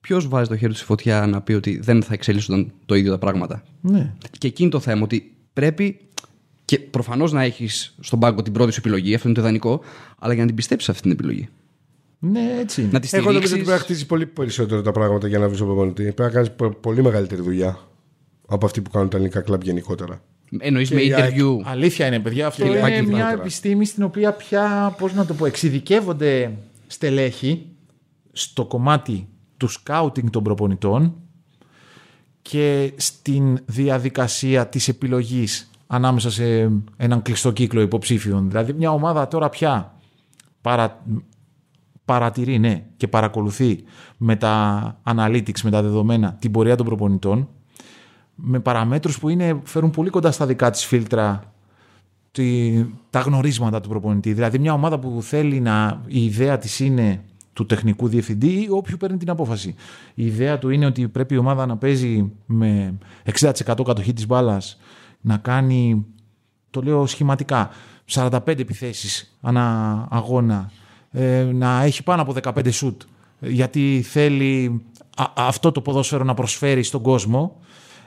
[0.00, 3.10] Ποιος βάζει το χέρι του στη φωτιά να πει ότι δεν θα εξελίσσονταν το ίδιο
[3.10, 4.12] τα πράγματα; Ναι.
[4.38, 5.98] Και εκεί είναι το θέμα ότι πρέπει
[6.64, 9.80] και προφανώς να έχεις στον πάγκο την πρώτη σου επιλογή, αυτό είναι το ιδανικό,
[10.18, 11.48] αλλά για να την πιστέψεις αυτή την επιλογή.
[12.18, 12.90] Ναι, έτσι είναι.
[12.92, 13.66] Να τη Εγώ νομίζω ότι στηρίξεις.
[13.66, 16.02] πρέπει να χτίσει πολύ περισσότερο τα πράγματα για να βρει τον προπονητή.
[16.12, 17.78] Πρέπει να κάνει πολύ μεγαλύτερη δουλειά
[18.48, 20.20] από αυτή που κάνουν τα ελληνικά κλαμπ γενικότερα.
[20.58, 21.56] Εννοείς Και με η ΑΕΚ- interview.
[21.64, 22.46] Αλήθεια είναι, παιδιά.
[22.46, 23.40] Αυτό Και είναι λιγάκι μια γενικότερα.
[23.40, 26.52] επιστήμη στην οποία πια, πώς να το πω, εξειδικεύονται
[26.86, 27.66] στελέχη
[28.32, 31.14] στο κομμάτι του σκάουτινγκ των προπονητών
[32.42, 38.48] και στην διαδικασία της επιλογής ανάμεσα σε έναν κλειστό κύκλο υποψήφιων.
[38.48, 39.94] Δηλαδή μια ομάδα τώρα πια
[40.60, 41.02] παρα,
[42.06, 43.82] παρατηρεί ναι, και παρακολουθεί
[44.16, 47.48] με τα analytics, με τα δεδομένα την πορεία των προπονητών
[48.36, 51.52] με παραμέτρους που είναι, φέρουν πολύ κοντά στα δικά της φίλτρα
[52.30, 52.72] τη,
[53.10, 54.32] τα γνωρίσματα του προπονητή.
[54.32, 58.96] Δηλαδή μια ομάδα που θέλει να η ιδέα της είναι του τεχνικού διευθυντή ή όποιου
[58.96, 59.74] παίρνει την απόφαση.
[60.14, 62.98] Η ιδέα του είναι ότι πρέπει η ομάδα να παίζει με
[63.40, 63.52] 60%
[63.84, 64.78] κατοχή της μπάλας,
[65.20, 66.06] να κάνει,
[66.70, 67.70] το λέω σχηματικά,
[68.10, 70.85] 45 επιθέσεις ανά αγώνα, ε,
[71.52, 73.02] να έχει πάνω από 15 σουτ,
[73.40, 74.82] γιατί θέλει
[75.16, 77.60] α- αυτό το ποδόσφαιρο να προσφέρει στον κόσμο,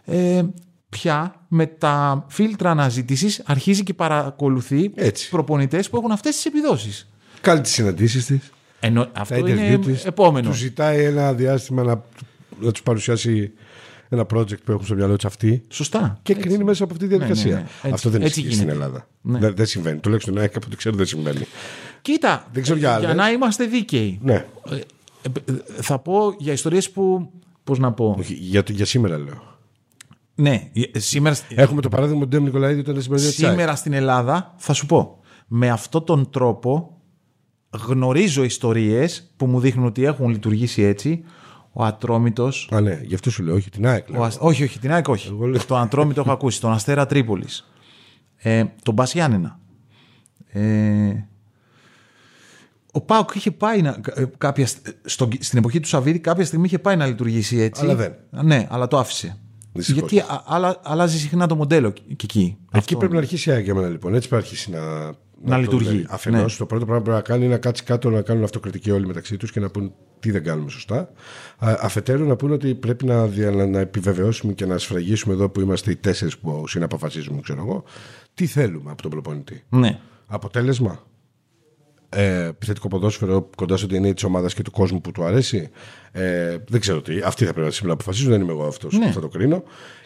[0.06, 0.42] ε,
[0.90, 5.30] πια με τα φίλτρα αναζήτησης αρχίζει και παρακολουθεί Έτσι.
[5.30, 7.10] προπονητές που έχουν αυτές τις επιδόσεις.
[7.42, 8.52] Κάνει τις συναντήσεις της.
[8.80, 10.06] Ενώ Τα αυτό interview είναι της.
[10.06, 10.50] επόμενο.
[10.50, 12.04] Τους ζητάει ένα διάστημα να,
[12.60, 13.52] να τους παρουσιάσει
[14.10, 15.64] ένα project που έχουν στο μυαλό του αυτοί.
[15.70, 16.20] Σωστά.
[16.22, 17.54] Και κρίνει μέσα από αυτή τη διαδικασία.
[17.56, 17.66] ναι, ναι.
[17.78, 18.84] Έτσι- Αυτό δεν έτσι ισχύει στην γίνεται.
[18.84, 19.08] Ελλάδα.
[19.22, 19.40] Ναι.
[19.40, 20.00] Δεν, δεν συμβαίνει.
[20.00, 21.46] Τουλάχιστον ναι, από ό,τι ξέρω δεν συμβαίνει.
[22.02, 23.16] Κοίτα, Δεν ξέρω για άλλες.
[23.16, 24.20] να είμαστε δίκαιοι.
[24.22, 24.46] Ναι.
[24.70, 24.76] Ε,
[25.26, 25.32] ε,
[25.82, 27.32] θα πω για ιστορίες που,
[27.64, 29.58] πώς να πω, Όχι, για, το- για σήμερα λέω.
[30.36, 33.50] ναι, ε, σήμερα, Έχουμε το παράδειγμα του Ντέμ Νικολαίδη όταν ήταν στην Παιδεία της ΑΕΚ.
[33.52, 36.98] σήμερα στην Ελλάδα θα σου πω, με αυτόν τον τρόπο
[37.88, 41.24] γνωρίζω ιστορίες που μου δείχνουν ότι έχουν λειτουργήσει έτσι.
[41.72, 44.10] Ο Ατρόμητος, Α, ναι, γι' αυτό σου λέω, όχι την ΑΕΚ.
[44.10, 44.22] λέω.
[44.22, 45.28] Ο Ασ- όχι, όχι, την ΑΕΚ όχι.
[45.28, 46.62] Εγώ λέω- Το Αντρόμητο έχω ακούσει.
[46.62, 47.70] Τον Αστέρα Τρίπολης.
[48.36, 49.60] Ε, τον Μπας Γιάννενα.
[50.52, 50.62] Ε,
[53.00, 56.66] ο Πάουκ είχε πάει να, ε, κάποια, σ- στο, στην εποχή του Σαββίδη κάποια στιγμή
[56.66, 57.82] είχε πάει να λειτουργήσει έτσι.
[57.84, 58.14] Αλλά δεν.
[58.30, 59.38] Ναι, αλλά το άφησε.
[59.74, 60.12] Δυστυχώς.
[60.12, 62.58] Γιατί α, άλλα- αλλάζει συχνά το μοντέλο και εκεί.
[62.72, 64.14] Εκεί πρέπει να αρχίσει η ΑΕΚ για μένα λοιπόν.
[64.16, 65.06] Έτσι πρέπει να αρχίσει να,
[65.44, 65.94] να το λειτουργεί.
[65.94, 66.06] λέει.
[66.10, 66.58] Αφενός, Ναι.
[66.58, 69.06] το πρώτο πράγμα που πρέπει να κάνει είναι να κάτσει κάτω να κάνουν αυτοκριτική όλοι
[69.08, 70.98] μεταξύ τους και να πούν τι δεν κάνουμε σωστά.
[71.58, 75.50] Α, Αφετέρου, να πούνε ότι πρέπει να, δια- να, να επιβεβαιώσουμε και να σφραγίσουμε εδώ
[75.50, 77.84] που είμαστε οι τέσσερις που συναποφασίζουμε, ξέρω εγώ,
[78.34, 79.64] τι θέλουμε από τον προπονητή.
[79.70, 80.00] Ναι.
[80.28, 81.04] Αποτέλεσμα;
[82.10, 85.70] Ε, επιθετικό ποδόσφαιρο κοντά στο DNA της ομάδας και του κόσμου που του αρέσει.
[86.12, 87.20] Ε, δεν ξέρω τι.
[87.22, 88.32] Αυτοί θα πρέπει να σήμερα αποφασίζουν.
[88.32, 89.06] Δεν είμαι εγώ αυτός Ναι.
[89.08, 89.64] που θα το κρίνω.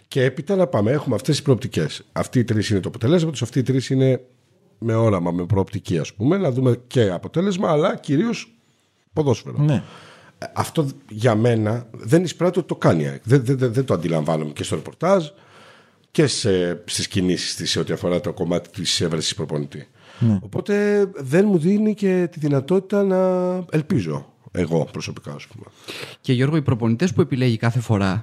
[0.08, 0.92] Και έπειτα να πάμε.
[0.92, 2.04] Έχουμε αυτές τις προοπτικές.
[2.12, 3.38] Αυτοί οι τρεις είναι το αποτέλεσμα του.
[3.42, 4.22] Αυτοί οι τρεις είναι
[4.80, 6.38] με όραμα, με προοπτική, ας πούμε.
[6.38, 8.54] Να δούμε και αποτέλεσμα, αλλά κυρίως
[9.13, 9.58] ποδόσφαιρο.
[9.58, 9.84] ναι.
[10.38, 13.04] Ε, Αυτό για μένα δεν εισπράττει ότι το κάνει.
[13.04, 13.22] η ΑΕΚ.
[13.26, 15.28] Δεν, δεν, δεν, δεν το αντιλαμβάνομαι και στο ρεπορτάζ
[16.12, 19.88] και σε, στις κινήσεις της σε ό,τι αφορά το κομμάτι της έβρεσης προπονητή.
[20.41, 23.17] Οπότε δεν μου δίνει και τη δυνατότητα να
[23.71, 25.65] ελπίζω εγώ προσωπικά ας πούμε.
[26.21, 28.21] Και Γιώργο, οι προπονητές που επιλέγει κάθε φορά.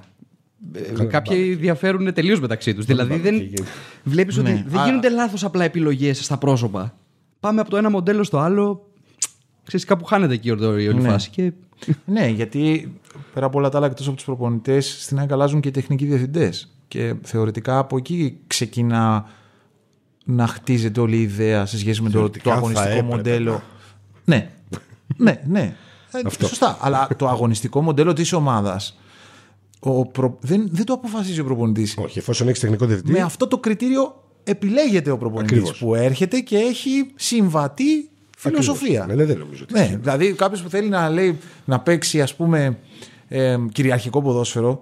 [0.99, 2.85] ε, Κάποιοι διαφέρουν τελείως μεταξύ τους.
[2.85, 3.35] Δηλαδή δεν.
[3.35, 3.63] γίνεται.
[4.03, 4.63] Βλέπεις ότι Ναι.
[4.67, 6.97] δεν γίνονται λάθος απλά επιλογές στα πρόσωπα.
[7.39, 8.85] Πάμε από το ένα μοντέλο στο άλλο.
[9.63, 11.09] Ξέρεις, κάπου χάνεται εκεί η όλη όλη Ναι.
[11.09, 11.29] φάση.
[11.29, 11.51] Και...
[12.05, 12.93] Ναι, γιατί
[13.33, 16.05] πέρα από όλα τα άλλα εκτός από τους προπονητές, στην ΑΕΚ αλλάζουν και οι τεχνικοί
[16.05, 16.73] διευθυντές.
[16.87, 19.25] Και θεωρητικά από εκεί ξεκινά
[20.31, 23.51] να χτίζεται όλη η ιδέα σε σχέση με το, Θεωρητικά το θα αγωνιστικό έπρεπε μοντέλο.
[23.51, 23.61] να.
[24.35, 24.49] Ναι,
[25.17, 25.75] ναι, ναι.
[26.11, 26.47] Ε, Αυτό.
[26.47, 26.77] Σωστά.
[26.81, 28.99] Αλλά το αγωνιστικό μοντέλο της ομάδας
[30.11, 30.37] προ...
[30.41, 31.97] δεν, δεν το αποφασίζει ο προπονητής.
[31.97, 33.11] Όχι, εφόσον έχει τεχνικό διευθυντή.
[33.11, 35.79] Με αυτό το κριτήριο επιλέγεται ο προπονητής Ακριβώς.
[35.79, 39.05] που έρχεται και έχει συμβατή φιλοσοφία.
[39.05, 39.73] Ναι, ναι, δεν νομίζω ότι.
[39.73, 42.77] Ναι, δηλαδή κάποιος που θέλει να, λέει, να παίξει ας πούμε
[43.27, 44.79] ε, κυριαρχικό ποδόσφαιρο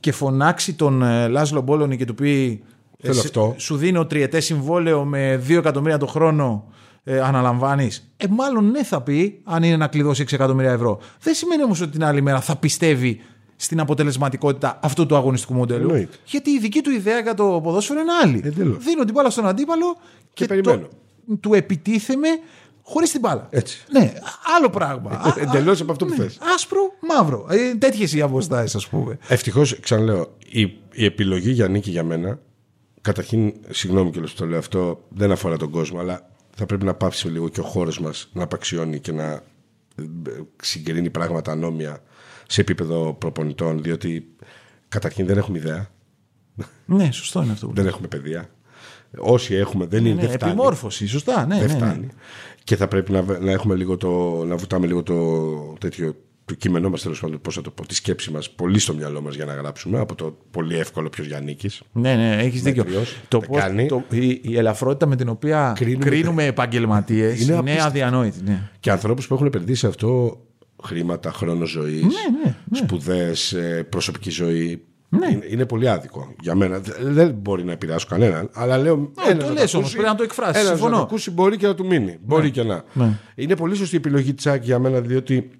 [0.00, 2.62] και φωνάξει τον ε, Λάζλο Μπόλωνη και του πει
[3.02, 3.54] Θέλω «Ε, αυτό».
[3.58, 6.72] σου δίνω τριετές συμβόλαιο με 2 εκατομμύρια το χρόνο
[7.04, 8.12] ε, αναλαμβάνεις.
[8.16, 11.00] Ε, μάλλον ναι θα πει αν είναι να κλειδώσει 6 εκατομμύρια ευρώ.
[11.20, 13.20] Δεν σημαίνει όμως ότι την άλλη μέρα θα πιστεύει
[13.56, 15.80] στην αποτελεσματικότητα αυτού του αγωνιστικού μοντέλου.
[15.88, 16.16] Εννοείται.
[16.24, 18.40] Γιατί η δική του ιδέα για το ποδόσφαιρο είναι άλλη.
[18.44, 18.84] Εντελώς.
[18.84, 19.96] Δίνω την μπάλα στον αντίπαλο
[20.32, 20.78] και, περιμένω.
[20.80, 22.28] το- του επιτίθεμαι
[22.82, 23.46] χωρίς την μπάλα.
[23.50, 23.84] Έτσι.
[23.90, 24.12] Ναι,
[24.56, 25.10] άλλο πράγμα.
[25.10, 26.38] Α- α- Εντελώς από αυτό που ναι, θες.
[26.54, 26.80] Άσπρο,
[27.14, 27.46] μαύρο.
[27.50, 29.18] Ε, Τέτοιες οι αποστάσεις, ας πούμε.
[29.28, 30.60] Ευτυχώς, ξαναλέω, η,
[30.92, 32.38] η επιλογή για νίκη για μένα,
[33.06, 36.94] καταρχήν, συγγνώμη και που το λέω αυτό, δεν αφορά τον κόσμο, αλλά θα πρέπει να
[36.94, 39.42] πάψει λίγο και ο χώρος μας να απαξιώνει και να ε,
[40.62, 42.02] συγκρίνει πράγματα ανώμια
[42.48, 44.36] σε επίπεδο προπονητών, διότι
[44.88, 45.90] καταρχήν δεν έχουμε ιδέα,
[46.86, 48.50] Ναι, σωστό είναι αυτό που δεν έχουμε παιδεία.
[49.18, 50.52] Όσοι έχουμε δεν είναι, Ναι, δεν φτάνει.
[50.52, 51.46] επιμόρφωση, σωστά.
[51.46, 51.78] Ναι, δεν ναι, ναι.
[51.78, 52.08] φτάνει.
[52.64, 55.14] Και θα πρέπει να, να έχουμε λίγο το, να βουτάμε λίγο το
[55.80, 58.94] τέτοιο το κείμενό μα, τέλος πάντων, πώς θα το πω, τη σκέψη μας πολύ στο
[58.94, 61.56] μυαλό μας για να γράψουμε από το πολύ εύκολο ποιος Γιάννη
[61.92, 62.84] Ναι, ναι, έχεις δίκιο.
[62.84, 63.86] Μέτριος, Το τα πώς- κάνει.
[63.86, 67.88] το, η, η ελαφρότητα με την οποία Κρίνουμε- κρίνουμε, επαγγελματίες Είναι είναι, απίστευτο.
[67.88, 68.38] αδιανόητη.
[68.44, 68.70] Ναι.
[68.80, 70.40] Και ανθρώπους που έχουν επενδύσει σε αυτό
[70.84, 72.08] χρήματα, χρόνο ζωής, ναι,
[72.70, 72.76] ναι.
[72.78, 73.56] σπουδές,
[73.88, 74.82] προσωπική ζωή.
[75.08, 75.26] Ναι.
[75.32, 76.78] Είναι, είναι πολύ άδικο για μένα.
[76.78, 78.50] Δε- Δεν μπορεί να επηρεάσω κανέναν.
[78.54, 78.96] Αλλά λέω.
[78.96, 80.90] Ναι, ένας το να λες όμως, ακούσει, πρέπει να το εκφράσεις, ένας συμφωνώ.
[80.90, 82.18] να το ακούσει μπορεί και να του μείνει.
[82.24, 82.84] Μπορεί και να.
[82.92, 83.18] Ναι.
[83.34, 85.50] Είναι πολύ σωστή η επιλογή τη ΑΕΚ για μένα, διότι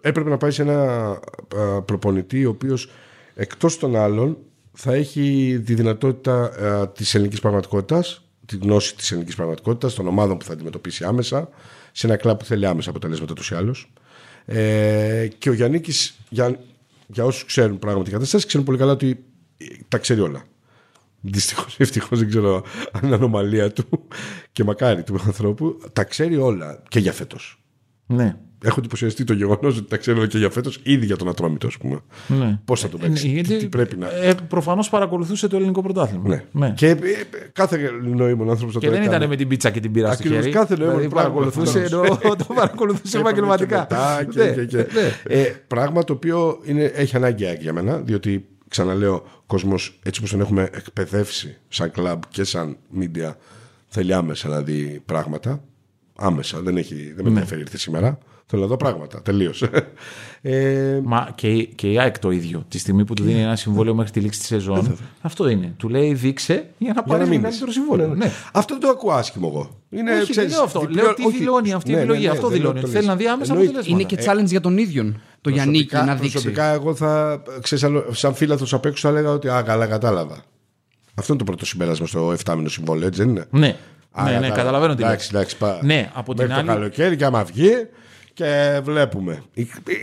[0.00, 1.10] έπρεπε να πάει σε ένα
[1.56, 2.90] α, προπονητή ο οποίος
[3.34, 4.36] εκτός των άλλων
[4.72, 6.50] θα έχει τη δυνατότητα
[6.94, 11.48] της ελληνικής πραγματικότητας, τη γνώση της ελληνικής πραγματικότητας, των ομάδων που θα αντιμετωπίσει άμεσα,
[11.92, 13.74] σε ένα κλαμπ που θέλει άμεσα αποτελέσματα τους ή άλλω.
[14.44, 15.82] Ε, και ο Γιάννη,
[16.28, 16.58] για,
[17.06, 19.24] για όσους ξέρουν πράγματι την κατάσταση, ξέρουν πολύ καλά ότι
[19.56, 20.42] ε, τα ξέρει όλα.
[21.20, 24.08] Δυστυχώς, ευτυχώς δεν ξέρω αν είναι ανομαλία του
[24.52, 25.80] και μακάρι του ανθρώπου.
[25.92, 27.62] Τα ξέρει όλα και για φέτος.
[28.06, 28.36] ναι.
[28.64, 31.76] Έχω εντυπωσιαστεί το γεγονός ότι τα ξέρω και για φέτος, ήδη για τον Ατρόμητο, ας
[31.76, 32.00] πούμε.
[32.28, 32.58] ναι.
[32.64, 34.08] Πώς θα το παίξεις, Ε, τι, τι πρέπει να.
[34.10, 36.42] Ε, Προφανώς παρακολουθούσε το ελληνικό πρωτάθλημα.
[36.52, 36.72] Ναι.
[36.76, 36.96] Και ε, ε,
[37.52, 40.50] κάθε νοήμων άνθρωπος Και δεν ήταν με την πίτσα και την πύρα στο Ακριβώς, χέρι.
[40.54, 42.18] κάθε νοήμων δηλαδή πράγμα παρακολουθούσε, προφανώς.
[42.22, 43.78] ενώ το παρακολουθούσε επαγγελματικά.
[43.78, 44.76] μετά και, Ναι, και, και.
[44.76, 45.34] ναι.
[45.40, 50.18] Ε, πράγμα το οποίο είναι, έχει ανάγκη ΑΕΚ για μένα, διότι ξαναλέω, ο κόσμος έτσι
[50.20, 53.32] όπως τον έχουμε εκπαιδεύσει σαν κλαμπ και σαν media,
[53.88, 55.62] θέλει άμεσα να δει πράγματα.
[56.16, 57.28] Άμεσα, δεν, έχει, δεν με Ναι.
[57.28, 58.18] ενδιαφέρει ήρθε σήμερα.
[58.52, 59.22] Θέλω να δω πράγματα.
[59.22, 59.52] Τελείω.
[60.42, 62.64] ε, Μα και, η- και η ΑΕΚ το ίδιο.
[62.68, 64.96] Τη στιγμή που του δίνει ένα συμβόλαιο μέχρι τη λήξη της σεζόν.
[65.20, 65.74] αυτό είναι.
[65.76, 67.40] Του λέει δείξε για να για να πάρεις μείνεις.
[67.42, 68.06] μεγαλύτερο συμβόλαιο.
[68.08, 68.24] Ναι, ναι.
[68.24, 68.30] Ναι.
[68.52, 69.70] Αυτό δεν το ακούω άσχημο εγώ.
[69.90, 70.80] Είναι, Όχι, δεν ξέρεις, λέω αυτό.
[70.80, 71.36] διπλό- Λέω τι όχι.
[71.38, 72.24] δηλώνει αυτή η Ναι, ναι, επιλογή.
[72.26, 72.74] ναι, Αυτό δεν δηλώνει.
[72.74, 73.10] λέω, το Θέλει λες.
[73.12, 73.78] να δει άμεσα Εννοείται.
[73.78, 74.14] αποτελέσματα.
[74.16, 75.14] Είναι και challenge για τον ίδιο.
[75.40, 76.30] Το Γιάννη Προσωπικά- να δείξει.
[76.30, 80.36] Προσωπικά εγώ θα, ξέρεις, άλλο- σαν φίλαθος απ' έξω θα έλεγα ότι α, καλά κατάλαβα.
[81.14, 83.76] Αυτό είναι το πρώτο συμπέρασμα στο 7 μήνο συμβόλαιο, έτσι δεν είναι; Ναι,
[84.12, 84.54] Α, ναι, ναι, κατάλαβα.
[84.56, 85.40] καταλαβαίνω τι Εντάξει, λες.
[85.40, 86.78] εντάξει, πά- Ναι, από την Μέχρι το άλλη.
[86.80, 87.70] καλοκαίρι και άμα βγει
[88.44, 89.42] και βλέπουμε.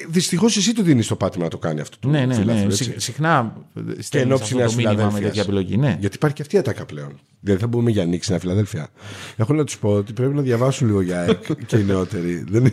[0.10, 1.97] Δυστυχώς εσύ του δίνεις το πάτημα να το κάνει αυτό.
[2.00, 2.65] το Ναι, ναι, φιλάθλο, ναι.
[2.67, 2.84] έτσι.
[2.84, 5.28] Συ- Συχνά Και εν στέλνεις ώψη αυτό νέα το μήνυμα με φιλαδέλφεια.
[5.28, 5.78] τέτοια επιλογή.
[5.78, 5.97] Ναι.
[6.00, 7.19] Γιατί υπάρχει και αυτή η ατάκα πλέον.
[7.39, 8.88] Δηλαδή θα μπούμε για νίκη στην Φιλαδέλφια.
[9.36, 12.43] Έχω να τους πω ότι πρέπει να διαβάσουν λίγο για ΑΕΚ και οι νεότεροι.
[12.50, 12.65] Δεν...
[12.65, 12.71] ε,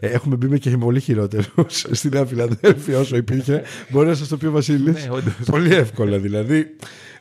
[0.00, 1.44] Έχουμε μπει με και πολύ χειρότερο
[1.90, 3.62] στην Νέα Φιλαδέλφια όσο υπήρχε.
[3.90, 5.04] Μπορεί να σας το πει ο Βασίλης.
[5.04, 5.32] Ναι, όντως.
[5.50, 6.66] πολύ εύκολα δηλαδή.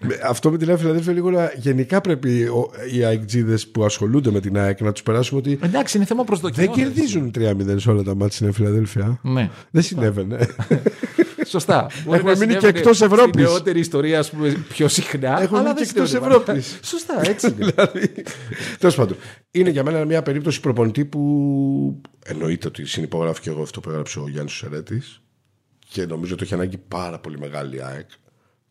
[0.01, 4.31] Με- Αυτό με τη Νέα Φιλαδέλφια λίγο να, γενικά πρέπει ο- οι αεκτζίδε που ασχολούνται
[4.31, 6.65] με την ΑΕΚ να τους περάσουμε ότι Εντάξει, είναι θέμα προσδοκιών.
[6.65, 9.19] δεν κερδίζουν 3-0 σε όλα τα μάτια στην Νέα Φιλαδέλφια.
[9.23, 9.49] Ναι.
[9.71, 10.37] Δεν συνέβαινε.
[11.49, 11.87] Σωστά.
[12.05, 13.29] Μπορεί Έχουμε να μείνει και συνέβαινε εκτός Ευρώπης.
[13.29, 15.41] Στην νεότερη ιστορία, ας πούμε, πιο συχνά.
[15.41, 16.51] Έχουμε αλλά μείνει δεν και εκτός συνέβαινε πάντα.
[16.51, 16.79] Ευρώπης.
[16.83, 17.65] Σωστά, έτσι είναι.
[17.65, 18.11] δηλαδή.
[18.79, 19.17] Τέλος πάντων.
[19.51, 24.19] Είναι για μένα μια περίπτωση προπονητή που εννοείται ότι συνυπογράφει και εγώ αυτό που έγραψε
[24.19, 25.21] ο Γιάννης Σερέτης
[25.89, 28.09] και νομίζω ότι έχει ανάγκη πάρα πολύ μεγάλη ΑΕΚ.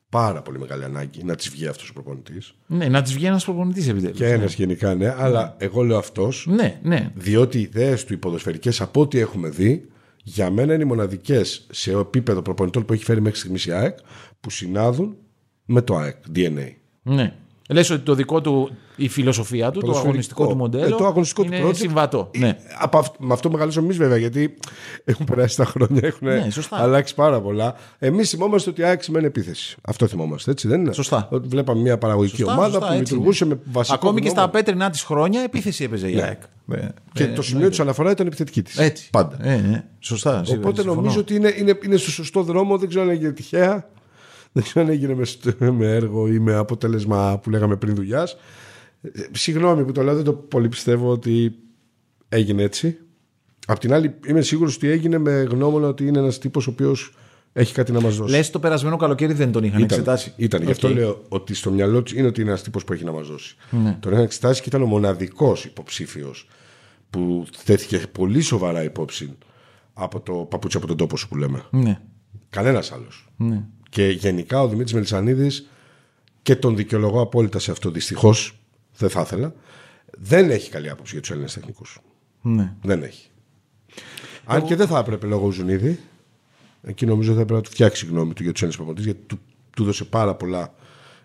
[0.09, 2.55] Πάρα πολύ μεγάλη ανάγκη να της βγει αυτός ο προπονητής.
[2.67, 4.17] ναι, να της βγει ένας προπονητής επιτέλους.
[4.17, 7.11] Και ένας γενικά, ναι, αλλά εγώ λέω αυτός, Ναι, ναι.
[7.15, 9.89] διότι οι ιδέες του οι ποδοσφαιρικές από ό,τι έχουμε δει,
[10.29, 13.99] για μένα είναι οι μοναδικές σε επίπεδο προπονητών που έχει φέρει μέχρι στιγμής η ΑΕΚ
[14.41, 15.17] που συνάδουν
[15.65, 16.73] με το ΑΕΚ DNA.
[17.03, 17.35] ναι.
[17.69, 20.09] Λες ότι το δικό του, η φιλοσοφία του, το Ποδοσφαιρικό.
[20.09, 20.85] αγωνιστικό του μοντέλο.
[20.85, 21.77] Ε, το αγωνιστικό είναι του project.
[21.77, 22.31] συμβατό.
[22.39, 22.57] Ναι.
[22.79, 24.57] Από αυ- με αυτό μεγαλώσαμε εμείς βέβαια, γιατί
[25.05, 26.77] έχουν περάσει τα χρόνια, έχουν Ναι, σωστά.
[26.77, 27.75] αλλάξει πάρα πολλά.
[27.99, 29.77] Εμείς θυμόμαστε ότι η ΑΕΚ σημαίνει επίθεση.
[29.83, 31.29] Αυτό θυμόμαστε, έτσι δεν είναι; Σωστά.
[31.31, 33.55] Ότι βλέπαμε μια παραγωγική Σωστά, ομάδα σωστά, που έτσι λειτουργούσε είναι.
[33.55, 33.95] με βασικό.
[33.97, 34.59] Ακόμη και στα γνώμονα.
[34.63, 36.41] πέτρινα της χρόνια επίθεση έπαιζε η ΑΕΚ.
[36.65, 36.89] Ναι.
[37.13, 38.79] Και Ε, το σημείο της αναφορά ήταν επιθετική της.
[38.79, 39.11] Έτσι.
[39.11, 39.37] Πάντα.
[39.41, 39.85] Ε, ναι.
[40.01, 40.43] Σωστά.
[40.51, 40.95] Οπότε συμφωνώ.
[40.95, 42.79] νομίζω ότι είναι, είναι, είναι στο σωστό δρόμο.
[42.79, 43.89] Δεν ξέρω αν έγινε τυχαία.
[44.57, 48.37] Δεν ξέρω αν έγινε με, στ- με έργο ή με αποτέλεσμα που λέγαμε πριν δουλειάς.
[49.33, 51.55] Συγγνώμη που το λέω, δεν το πολύ πιστεύω ότι
[52.29, 52.99] έγινε έτσι.
[53.67, 57.15] Απ' την άλλη, είμαι σίγουρος ότι έγινε με γνώμονα ότι είναι ένας τύπος ο οποίος
[57.53, 58.31] έχει κάτι να μας δώσει.
[58.31, 60.33] Λες το περασμένο καλοκαίρι δεν τον είχαν Ήταν, εξετάσει.
[60.37, 60.63] ήταν.
[60.63, 60.95] Γι' αυτό Οκ.
[60.95, 63.57] λέω ότι στο μυαλό του είναι ότι είναι ένας τύπος που έχει να μας δώσει.
[63.71, 63.97] Ναι.
[64.01, 66.49] Τον είχαν εξετάσει και ήταν ο μοναδικός υποψήφιος
[67.11, 69.37] που θέθηκε πολύ σοβαρά υπόψη
[69.95, 71.63] από το παπούτσι από τον τόπο σου που λέμε.
[71.71, 71.99] Ναι.
[72.51, 73.29] Κανένας άλλος.
[73.37, 73.65] ναι.
[73.97, 75.69] Και γενικά ο Δημήτρης Μελισανίδης
[76.43, 78.59] και τον δικαιολογώ απόλυτα σε αυτό δυστυχώς.
[78.97, 79.55] Δεν θα ήθελα.
[80.19, 82.01] Δεν έχει καλή άποψη για τους Έλληνες τεχνικούς.
[82.43, 82.73] ναι.
[82.83, 83.29] Δεν έχει.
[84.45, 86.01] Αν και δεν θα έπρεπε λόγω Ζουνίδη.
[86.83, 89.39] Εκεί νομίζω θα έπρεπε να του φτιάξει γνώμη του για τους Έλληνες προπονητές, γιατί του,
[89.77, 90.75] του δώσε πάρα πολλά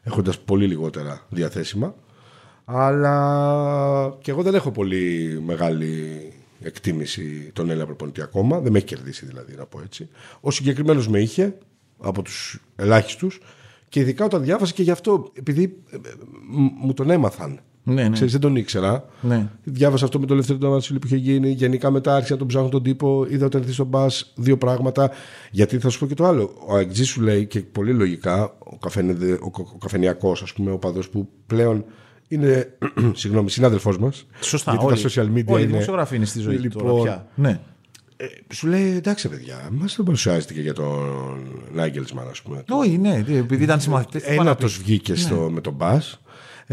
[0.04, 1.96] έχοντας πολύ λιγότερα διαθέσιμα.
[2.66, 8.60] Αλλά και εγώ δεν έχω πολύ μεγάλη εκτίμηση τον Έλληνα προπονητή ακόμα.
[8.60, 10.10] Δεν με έχει κερδίσει δηλαδή, να πω έτσι.
[10.42, 11.58] Ο συγκεκριμένος με είχε
[12.02, 13.40] από τους ελάχιστους
[13.90, 16.00] και ειδικά όταν διάβασα και γι' αυτό, επειδή ε, ε,
[16.50, 17.60] μ- μου τον έμαθαν.
[17.84, 18.10] Ναι, ναι.
[18.10, 19.06] Ξέρεις, δεν τον ήξερα.
[19.22, 19.50] Ναι.
[19.64, 21.50] Διάβασα αυτό με τον Ελευθερίο Βασίλη που είχε γίνει.
[21.50, 23.26] Γενικά μετά άρχισα να τον ψάχνω τον τύπο.
[23.30, 25.12] Είδα ότι έρθει στον μπα δύο πράγματα.
[25.52, 26.54] Γιατί θα σου πω και το άλλο.
[26.68, 30.78] Ο Αγτζή σου λέει και πολύ λογικά ο, καφενε, ο, ο καφενιακός, ας πούμε, ο
[30.78, 31.86] παδό που πλέον
[32.28, 32.78] είναι
[33.14, 34.26] συγγνώμη, συνάδελφός μας.
[34.40, 34.72] Σωστά.
[34.72, 35.72] Γιατί όλοι, τα social media όλοι οι είναι.
[35.72, 37.28] δημοσιογράφοι είναι στη ζωή του Λοιπόν, τώρα πια.
[37.36, 37.60] Ναι.
[38.22, 42.64] Ε, σου λέει εντάξει, παιδιά, μας δεν παρουσιάζεται και για τον Νάγκελσμαν, ας πούμε.
[42.70, 44.22] Όχι, ναι, επειδή ήταν συμμαθητές.
[44.26, 46.00] Ένα το βγήκες στο, με τον Μπα.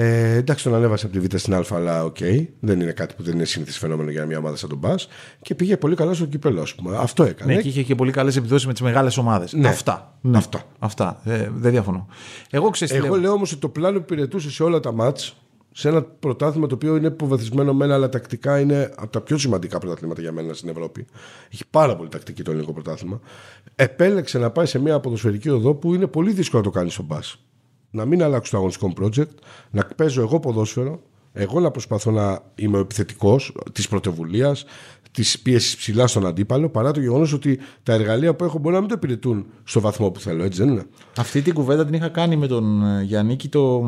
[0.00, 2.16] Ε, εντάξει, τον ανέβασε από τη Β στην Α, αλλά οκ.
[2.61, 4.94] Δεν είναι κάτι που δεν είναι σύνηθες φαινόμενο για μια ομάδα σαν τον Μπα.
[5.42, 6.96] Και πήγε πολύ καλά στο κυπέλο, ας πούμε.
[6.96, 7.54] Αυτό έκανε.
[7.54, 9.52] Ναι, και είχε και πολύ καλές επιδόσεις με τις μεγάλες ομάδες.
[9.52, 9.68] Ναι.
[9.68, 10.18] Αυτά.
[10.20, 10.37] Ναι.
[10.37, 10.62] Αυτά.
[10.78, 11.20] Αυτά.
[11.24, 12.06] Ε, δεν διαφωνώ.
[12.50, 13.20] Εγώ ξέρω τι Εγώ λέω.
[13.20, 15.37] λέω όμως ότι το πλάνο που υπηρετούσε σε όλα τα μάτς,
[15.78, 19.78] σε ένα πρωτάθλημα το οποίο είναι υποβαθισμένο μένα, αλλά τακτικά είναι από τα πιο σημαντικά
[19.78, 21.06] πρωταθλήματα για μένα στην Ευρώπη.
[21.52, 23.20] Έχει πάρα πολύ τακτική το ελληνικό πρωτάθλημα.
[23.74, 27.04] Επέλεξε να πάει σε μια ποδοσφαιρική οδό που είναι πολύ δύσκολο να το κάνεις στον
[27.04, 27.18] μπα.
[27.90, 29.34] Να μην αλλάξω το αγωνιστικό μου project,
[29.70, 31.00] να παίζω εγώ ποδόσφαιρο,
[31.32, 34.64] εγώ να προσπαθώ να είμαι ο επιθετικός της πρωτοβουλίας,
[35.10, 38.80] της πίεσης ψηλά στον αντίπαλο, παρά το γεγονός ότι τα εργαλεία που έχω μπορεί να
[38.80, 40.86] μην το υπηρετούν στο βαθμό που θέλω, έτσι δεν είναι.
[41.16, 43.82] Αυτή την κουβέντα την είχα κάνει με τον ε, Γιάννικη το,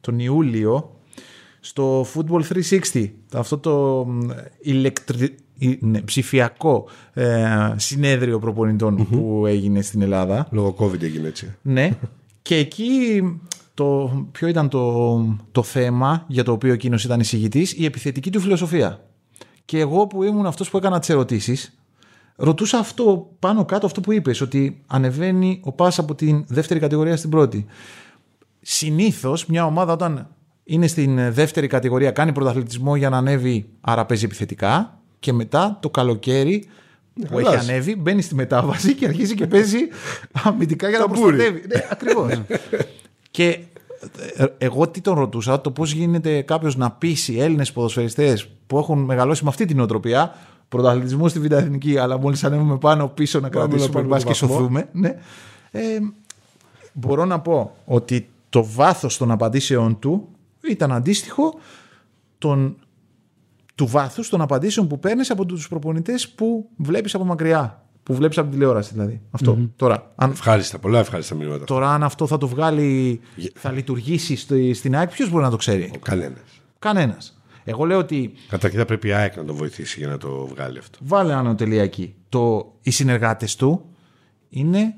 [0.00, 0.94] τον Ιούλιο
[1.66, 2.42] στο Football
[2.92, 3.10] 360.
[3.32, 4.28] Αυτό το μ,
[4.60, 5.34] ηλεκτρι...
[5.58, 7.46] η- ναι, ψηφιακό ε,
[7.76, 10.48] συνέδριο προπονητών που έγινε στην Ελλάδα.
[10.50, 11.54] Λόγω COVID έγινε έτσι.
[11.62, 11.90] Ναι.
[12.42, 13.22] Και εκεί
[13.74, 15.18] το, ποιο ήταν το,
[15.52, 19.04] το θέμα για το οποίο εκείνος ήταν εισηγητής, η επιθετική του φιλοσοφία.
[19.64, 21.78] Και εγώ που ήμουν αυτός που έκανα τις ερωτήσεις,
[22.36, 27.16] ρωτούσα αυτό πάνω κάτω αυτό που είπες, ότι ανεβαίνει ο Πας από την δεύτερη κατηγορία
[27.16, 27.66] στην πρώτη.
[28.60, 30.28] Συνήθως μια ομάδα όταν
[30.64, 34.98] είναι στην δεύτερη κατηγορία κάνει πρωταθλητισμό για να ανέβει, άρα παίζει επιθετικά.
[35.18, 36.68] Και μετά το καλοκαίρι
[37.28, 37.70] που έχει αλλάζει.
[37.70, 39.78] ανέβει, μπαίνει στη μετάβαση και αρχίζει και παίζει
[40.42, 41.36] αμυντικά για να Ταμπούρι.
[41.36, 41.66] προστατεύει.
[41.68, 42.40] Ναι, ακριβώς.
[43.30, 43.58] και
[44.36, 48.98] ε, εγώ τι τον ρωτούσα, το πώς γίνεται κάποιος να πείσει Έλληνες ποδοσφαιριστές που έχουν
[48.98, 50.34] μεγαλώσει με αυτή τη νοοτροπία,
[50.68, 54.22] πρωταθλητισμό στη Β' Εθνική, αλλά μόλις ανέβουμε πάνω πίσω να Πάμε να κρατήσουμε πάρουμε μπας
[54.24, 54.56] το και βαθμό.
[54.56, 54.88] σωθούμε.
[54.92, 55.08] Ναι.
[55.70, 55.80] Ε,
[56.92, 60.28] μπορώ να πω ότι το βάθος των απαντήσεων του
[60.70, 61.54] ήταν αντίστοιχο
[62.38, 62.76] των,
[63.74, 67.78] του βάθους των απαντήσεων που παίρνεις από τους προπονητές που βλέπεις από μακριά.
[68.02, 69.20] που βλέπεις από την τηλεόραση δηλαδή.
[69.30, 69.70] Αυτό.
[69.76, 71.64] Τώρα, αν, Ευχάριστα, πολλά ευχάριστα μηνύματα.
[71.64, 73.20] τώρα, αν αυτό θα το βγάλει,
[73.54, 76.40] θα λειτουργήσει στη- στην ΑΕΚ, ποιος μπορεί να το ξέρει; Κανένας.
[76.78, 77.38] Κανένας.
[77.64, 80.78] Εγώ λέω ότι Καταρχήν θα πρέπει η ΑΕΚ να το βοηθήσει για να το βγάλει
[80.78, 80.98] αυτό.
[81.02, 82.14] βάλε ανωτελεία εκεί.
[82.28, 83.84] Το, οι συνεργάτες του
[84.48, 84.94] είναι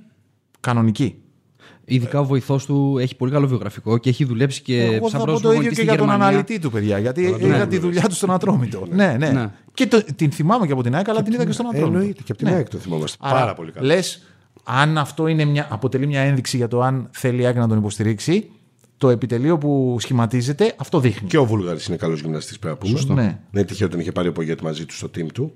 [0.60, 1.22] κανονικοί.
[1.88, 5.18] Ειδικά ο βοηθός του έχει πολύ καλό βιογραφικό και έχει δουλέψει και Εγώ θα σαν
[5.18, 6.26] πω πρώτος το ίδιο προπονητής και στη για τον Γερμανία.
[6.26, 6.98] αναλυτή του, παιδιά.
[6.98, 8.86] Γιατί είδα τη δουλειά του στον Ατρόμητο.
[8.90, 9.30] ναι, ναι.
[9.30, 9.50] Ναι.
[9.74, 11.98] Και το, την θυμάμαι και από την ΑΕΚ, αλλά την είδα και στον Ε, Ατρόμητο.
[11.98, 13.16] εννοείται και από την ΑΕΚ το θυμόμαστε.
[13.20, 13.86] Άρα, Πάρα πολύ καλά.
[13.86, 14.22] Λες,
[14.64, 17.78] αν αυτό είναι μια, αποτελεί μια ένδειξη για το αν θέλει η ΑΕΚ να τον
[17.78, 18.50] υποστηρίξει,
[18.98, 21.28] το επιτελείο που σχηματίζεται αυτό δείχνει.
[21.28, 23.22] Και ο Βούλγαρης είναι καλός γυμναστής, πρέπει να πούμε.
[23.22, 23.38] Ναι.
[23.50, 25.52] Ναι, τυχαίο τον είχε πάρει ο Πογέτη μαζί του στο team του.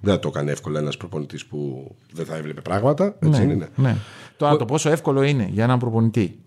[0.00, 3.16] Δεν θα το έκανε εύκολα ένας προπονητής που δεν θα έβλεπε πράγματα.
[3.18, 3.68] Έτσι ναι, είναι.
[3.76, 3.96] ναι.
[4.40, 6.38] Τώρα το πόσο εύκολο είναι για έναν προπονητή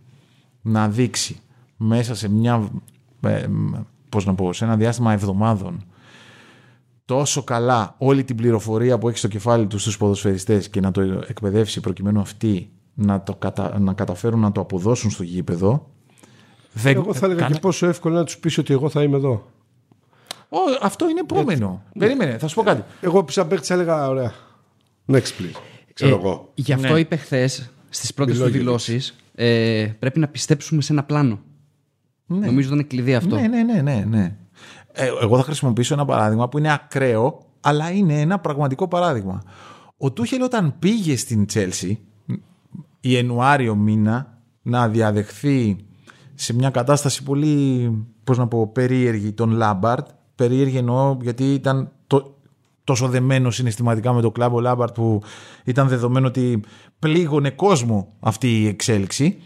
[0.61, 1.39] να δείξει
[1.77, 2.69] μέσα σε μια.
[3.21, 3.73] ε, μ,
[4.09, 5.85] πώς να πω, σε ένα διάστημα εβδομάδων
[7.05, 11.01] τόσο καλά όλη την πληροφορία που έχει στο κεφάλι του στους ποδοσφαιριστές και να το
[11.01, 13.79] εκπαιδεύσει προκειμένου αυτοί να, το κατα...
[13.79, 15.89] να καταφέρουν να το αποδώσουν στο γήπεδο
[16.73, 16.95] δεν...
[16.95, 19.45] Εγώ θα έλεγα κάνε- και πόσο εύκολο να τους πεις ότι εγώ θα είμαι εδώ.
[20.49, 21.83] Ω, αυτό είναι επόμενο.
[21.99, 22.83] Περίμενε, θα σου πω κάτι.
[23.01, 24.33] Εγώ σαν παίχτη έλεγα ωραία.
[25.07, 25.59] Next please.
[25.93, 26.51] Ξέρω Ε, εγώ.
[26.53, 26.99] Γι' αυτό Ναι.
[26.99, 28.65] είπε χθες στις πρώτες του Μιλόγεβιτς.
[28.65, 31.39] δηλώσεις ε, πρέπει να πιστέψουμε σε ένα πλάνο.
[32.25, 33.35] Νομίζω ότι είναι κλειδί αυτό.
[33.35, 34.05] Ναι, ναι, ναι, ναι.
[34.07, 34.35] ναι.
[34.91, 39.43] Ε, εγώ θα χρησιμοποιήσω ένα παράδειγμα που είναι ακραίο, αλλά είναι ένα πραγματικό παράδειγμα.
[39.97, 41.99] Ο Τούχελ όταν πήγε στην Τσέλσι,
[42.99, 45.85] Ιανουάριο μήνα, να διαδεχθεί
[46.33, 47.89] σε μια κατάσταση πολύ,
[48.23, 50.07] πώς να πω, περίεργη τον Λάμπαρτ.
[50.35, 52.02] Περίεργη εννοώ γιατί ήταν το,
[52.83, 55.23] τόσο δεμένο συναισθηματικά με το κλαμπ ο Λάμπαρτ που
[55.63, 56.59] ήταν δεδομένο ότι
[56.99, 59.37] πλήγωνε κόσμο αυτή η εξέλιξη.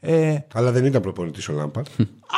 [0.00, 1.86] Ε, Αλλά δεν ήταν προπονητής ο Λάμπαρτ.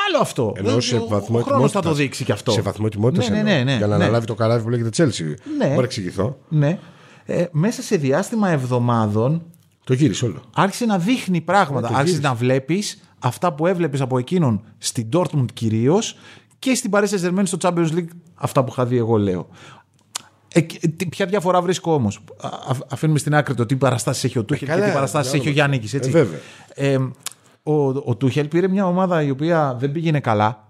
[0.08, 0.52] Άλλο αυτό.
[0.56, 1.82] Ενώ σε Ο- βαθμό Ο χρόνος θα ετοιμότητας.
[1.82, 2.50] το δείξει και αυτό.
[2.52, 3.30] Σε βαθμό ετοιμότητα.
[3.30, 4.02] Ναι, ναι, ναι, ναι, για να ναι.
[4.04, 5.24] αναλάβει το καράβι που λέγεται Τσέλσι.
[5.24, 5.64] Ναι.
[5.66, 6.38] Μπορεί να εξηγηθώ.
[6.48, 6.78] Ναι.
[7.24, 9.42] Ε, μέσα σε διάστημα εβδομάδων
[9.84, 10.42] Το γύρισε όλο.
[10.54, 11.80] άρχισε να δείχνει πράγματα.
[11.88, 12.28] το άρχισες γύρισε.
[12.28, 16.16] να βλέπεις αυτά που έβλεπες από εκείνον στην Dortmund κυρίως
[16.58, 18.08] και στην Paris Saint-Germain στο Champions League.
[18.34, 19.48] Αυτά που είχα δει εγώ λέω.
[20.56, 22.20] Ε, και- τι- ποια διαφορά βρίσκω όμως;
[22.88, 25.42] Αφήνουμε στην άκρη το τι παραστάσεις έχει ο Τούχελ και καλά, τι παραστάσεις καλά.
[25.42, 25.94] έχει ο Γιάννης.
[25.94, 26.08] Έτσι.
[26.08, 26.38] Ε, βέβαια.
[26.74, 26.96] Ε,
[27.62, 30.68] ο, ο Τούχελ πήρε μια ομάδα η οποία δεν πήγαινε καλά,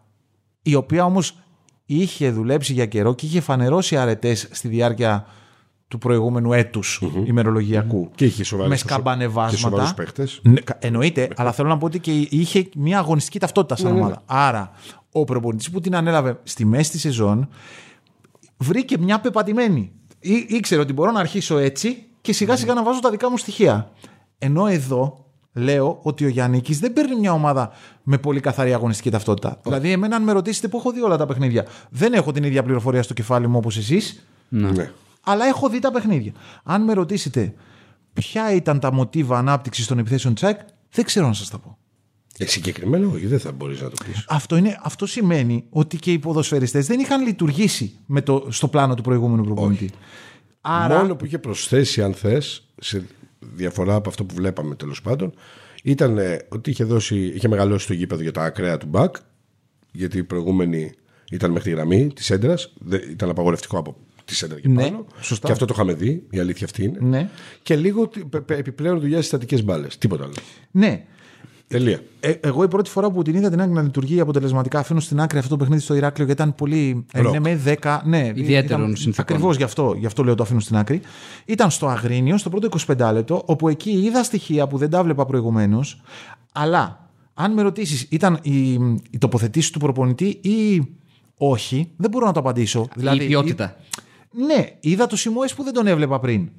[0.63, 1.37] η οποία όμως
[1.87, 5.27] είχε δουλέψει για καιρό και είχε φανερώσει αρετές στη διάρκεια
[5.89, 8.11] του προηγούμενου έτους ημερολογιακού.
[8.15, 9.95] Και είχε σοβαρές με Και σοβαρούς σκαμπανεβάσματα.
[9.97, 10.41] παίχτες.
[10.43, 14.23] Ναι, κα- εννοείται, αλλά θέλω να πω ότι και είχε μια αγωνιστική ταυτότητα σαν ομάδα.
[14.27, 14.71] Άρα,
[15.13, 17.49] ο προπονητής που την ανέλαβε στη μέση της σεζόν
[18.57, 19.93] βρήκε μια πεπατημένη.
[20.19, 23.37] Ή, ήξερε ότι μπορώ να αρχίσω έτσι και σιγά σιγά να βάζω τα δικά μου
[23.37, 23.91] στοιχεία.
[24.39, 27.71] Ενώ εδώ λέω ότι ο Γιάννη δεν παίρνει μια ομάδα
[28.03, 29.61] με πολύ καθαρή αγωνιστική ταυτότητα.
[29.63, 32.63] Δηλαδή, εμένα, αν με ρωτήσετε που έχω δει όλα τα παιχνίδια, δεν έχω την ίδια
[32.63, 34.91] πληροφορία στο κεφάλι μου όπως εσείς, Ναι.
[35.25, 36.33] αλλά έχω δει τα παιχνίδια.
[36.65, 37.55] Αν με ρωτήσετε
[38.13, 41.79] ποια ήταν τα μοτίβα ανάπτυξης των επιθέσεων Τσάκ, δεν ξέρω να σας τα πω.
[42.39, 44.25] Ε, συγκεκριμένα, όχι, δεν θα μπορείς να το πεις.
[44.29, 48.95] Αυτό, είναι, αυτό σημαίνει ότι και οι ποδοσφαιριστές δεν είχαν λειτουργήσει με το, στο πλάνο
[48.95, 49.91] του προηγούμενου προπονητή.
[50.61, 53.05] Άρα, Μόνο που είχε προσθέσει, αν θες, σε
[53.41, 55.35] διαφορά από αυτό που βλέπαμε τέλος πάντων,
[55.83, 59.17] ήταν ε, ότι είχε, δώσει, είχε μεγαλώσει το γήπεδο για τα ακραία του μπακ,
[59.93, 60.93] γιατί η προηγούμενη
[61.31, 62.73] ήταν μέχρι τη γραμμή της έντρας,
[63.11, 65.07] ήταν απαγορευτικό από τη έντρα και Ναι, πάνω.
[65.21, 65.47] σωστά.
[65.47, 66.99] Και αυτό το είχαμε δει, η αλήθεια αυτή είναι.
[67.01, 67.29] Ναι.
[67.63, 69.99] Και λίγο τι- πε- πε- επιπλέον δουλειά στις στατικές μπάλες.
[69.99, 70.33] Τίποτα άλλο.
[70.71, 71.05] ναι.
[71.67, 72.01] Τελεία.
[72.21, 75.21] Ε, εγώ η πρώτη φορά που την είδα την άκρη να λειτουργεί αποτελεσματικά, αφήνω στην
[75.21, 77.07] άκρη αυτό το παιχνίδι στο Ηράκλειο γιατί ήταν πολύ.
[77.13, 77.33] Ροκ.
[77.33, 78.01] Ναι, με 10.
[78.05, 79.15] Ναι, Ιδιαίτερων συνθήκων.
[79.19, 81.01] Ακριβώς γι' αυτό, γι' αυτό λέω το αφήνω στην άκρη.
[81.45, 85.27] Ήταν στο Αγρίνιο, στο πρώτο 25 λεπτό, όπου εκεί είδα στοιχεία που δεν τα βλέπα
[85.27, 86.03] προηγουμένως.
[86.53, 88.73] Αλλά αν με ρωτήσεις, ήταν η,
[89.11, 90.89] η τοποθετήση του προπονητή ή
[91.37, 92.89] όχι, δεν μπορώ να το απαντήσω.
[93.15, 93.77] η ποιότητα.
[94.47, 96.51] Ναι, είδα το Σιμόε που δεν τον έβλεπα πριν.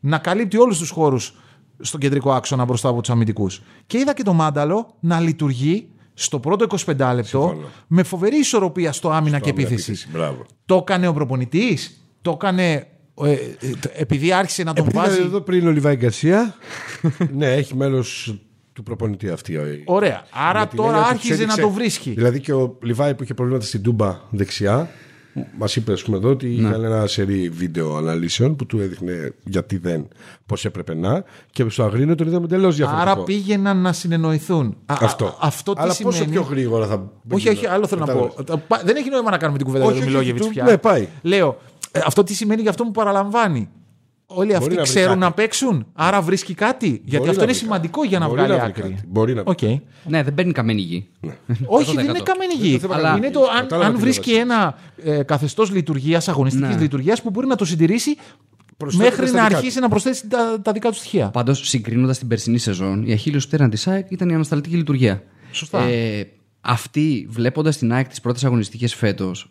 [0.00, 1.34] Να καλύπτει όλους τους χώρους
[1.80, 3.62] στον κεντρικό άξονα μπροστά από τους αμυντικούς.
[3.86, 7.68] Και είδα και το Μάνταλο να λειτουργεί στο πρώτο 25 λεπτό Συμφωνώ.
[7.86, 9.90] με φοβερή ισορροπία στο άμυνα και άμυνα επίθεση.
[9.90, 10.46] επίθεση, μπράβο.
[10.66, 12.86] Το έκανε ο προπονητής, το έκανε
[13.24, 13.36] ε, ε,
[13.92, 15.26] επειδή άρχισε να τον Επειδή ήταν βάζει.
[15.26, 16.54] εδώ πριν ο Λιβάη Γκαρσία,
[17.36, 18.34] ναι, έχει μέλος
[18.72, 19.52] του προπονητή αυτή.
[19.52, 20.24] η- Ωραία.
[20.48, 22.10] Άρα Γιατί τώρα λένε ότι άρχιζε τους να έδειξε- το βρίσκει.
[22.10, 24.90] Δηλαδή και ο Λιβάη που είχε προβλήματα στην Τούμπα δεξιά,
[25.58, 26.68] μας είπε ας πούμε, εδώ ότι Ναι.
[26.68, 30.08] είχαν ένα σερί βίντεο αναλύσεων που του έδειχνε γιατί δεν,
[30.46, 31.24] πώς έπρεπε να.
[31.52, 33.10] Και στο Αγρίνο τον είδαμε τελώ διαφορετικό.
[33.10, 34.76] Άρα πήγαιναν να συνεννοηθούν.
[34.86, 35.24] Α, Αυτό.
[35.26, 37.10] α, αυτό τι Αλλά σημαίνει; πόσο πιο γρήγορα θα.
[37.30, 38.32] Όχι, όχι, άλλο θέλω να πω.
[38.36, 38.64] Κατάλαβες.
[38.68, 40.64] Πα- Δεν έχει νόημα να κάνουμε την κουβέντα για Όχι, τον όχι, Μιλόγεβιτς του- πια.
[40.64, 41.08] ναι, πάει.
[41.22, 41.58] Λέω,
[41.92, 43.68] ε, αυτό τι σημαίνει για αυτό που παραλαμβάνει.
[44.32, 45.18] Όλοι αυτοί να βρει ξέρουν κάτι.
[45.20, 46.86] να παίξουν, άρα βρίσκει κάτι.
[46.86, 48.08] Γιατί Μπορεί αυτό να είναι βρει σημαντικό κάτι.
[48.08, 48.82] για να Μπορεί βγάλει να βρει άκρη.
[48.82, 49.02] κάτι.
[49.08, 49.50] Μπορεί να βρει.
[49.50, 49.80] Οκ.
[50.10, 51.08] Ναι, δεν παίρνει καμένη γη.
[51.66, 52.08] Όχι, δεν 100%.
[52.08, 52.72] είναι καμένη Είναι γη.
[52.72, 53.26] το θέμα Αλλά κατάλαβα.
[53.26, 54.42] είναι το αν, Κατάλαβα αν τι βρίσκει λέτε.
[54.42, 56.80] ένα ε, καθεστώς λειτουργίας, αγωνιστικής Ναι.
[56.82, 58.16] λειτουργίας που μπορεί να το συντηρήσει
[58.76, 61.28] προσθέτει μέχρι στα να δικά αρχίσει να προσθέσει τα, τα δικά του στοιχεία.
[61.30, 65.22] Πάντως, συγκρίνοντας την περσινή σεζόν, η αχίλλειος πτέρνα της ΑΕΚ ήταν η ανασταλτική λειτουργία.
[65.52, 65.80] Σωστά.
[65.82, 66.26] Ε,
[66.60, 69.48] αυτή, βλέποντας την ΑΕΚ τις πρώτες αγωνιστικές φέτος,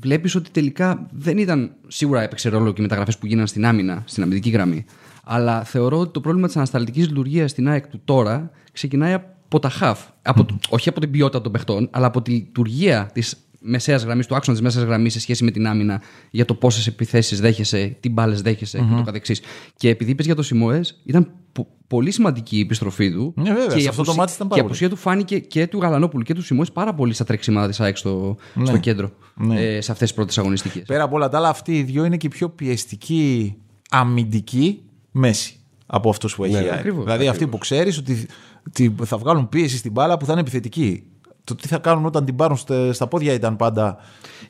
[0.00, 1.70] βλέπεις ότι τελικά δεν ήταν.
[1.86, 4.84] Σίγουρα έπαιξε ρόλο και οι μεταγραφές που γίνανε στην άμυνα, στην αμυντική γραμμή.
[5.24, 9.68] Αλλά θεωρώ ότι το πρόβλημα της ανασταλτικής λειτουργίας στην ΑΕΚ του τώρα ξεκινάει από τα
[9.68, 10.00] χαφ.
[10.22, 14.26] Από, το- όχι από την ποιότητα των παιχτών, αλλά από τη λειτουργία της μεσαίας γραμμής,
[14.26, 17.96] του άξονα της μεσαίας γραμμής σε σχέση με την άμυνα για το πόσες επιθέσεις δέχεσαι,
[18.00, 19.40] τι μπάλες δέχεσαι και το καθεξής.
[19.76, 23.32] Και επειδή είπες για το Σιμόε, ήταν πο- πολύ σημαντική η επιστροφή του.
[23.36, 24.96] Ναι, βέβαια, και σε η αυτό το απουσία- μάτι ήταν και πάρα η απουσία του
[24.96, 28.76] φάνηκε και του Γαλανόπουλου και του Σιμόε πάρα πολύ στα τρεξίματα της ΑΕΚ στο, στο
[28.78, 29.10] κέντρο.
[29.34, 29.60] Ναι.
[29.60, 30.82] Ε, σε αυτές τις πρώτες αγωνιστικές.
[30.86, 33.56] Πέρα από όλα τα άλλα, αυτοί οι δύο είναι και η πιο πιεστική
[33.90, 35.54] αμυντική μέση
[35.86, 36.72] από αυτούς που έχει Ναι, η ΑΕΚ.
[36.72, 38.26] ακριβώς, Δηλαδή αυτοί που ξέρεις ότι,
[38.66, 41.02] ότι θα βγάλουν πίεση στην μπάλα που θα είναι επιθετική.
[41.48, 43.96] Το τι θα κάνουν όταν την πάρουν στα, στα πόδια ήταν πάντα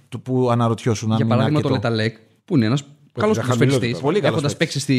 [0.08, 1.10] το που αναρωτιώσουν.
[1.10, 1.88] αν Για είναι παράδειγμα, το αρκετό.
[1.88, 3.80] Λεταλέκ, που είναι ένας καλός ήταν ποδοσφαιριστή.
[3.80, 4.84] χαμηλό, πολύ καλός Έχοντας παίκτης.
[4.84, 4.92] παίξει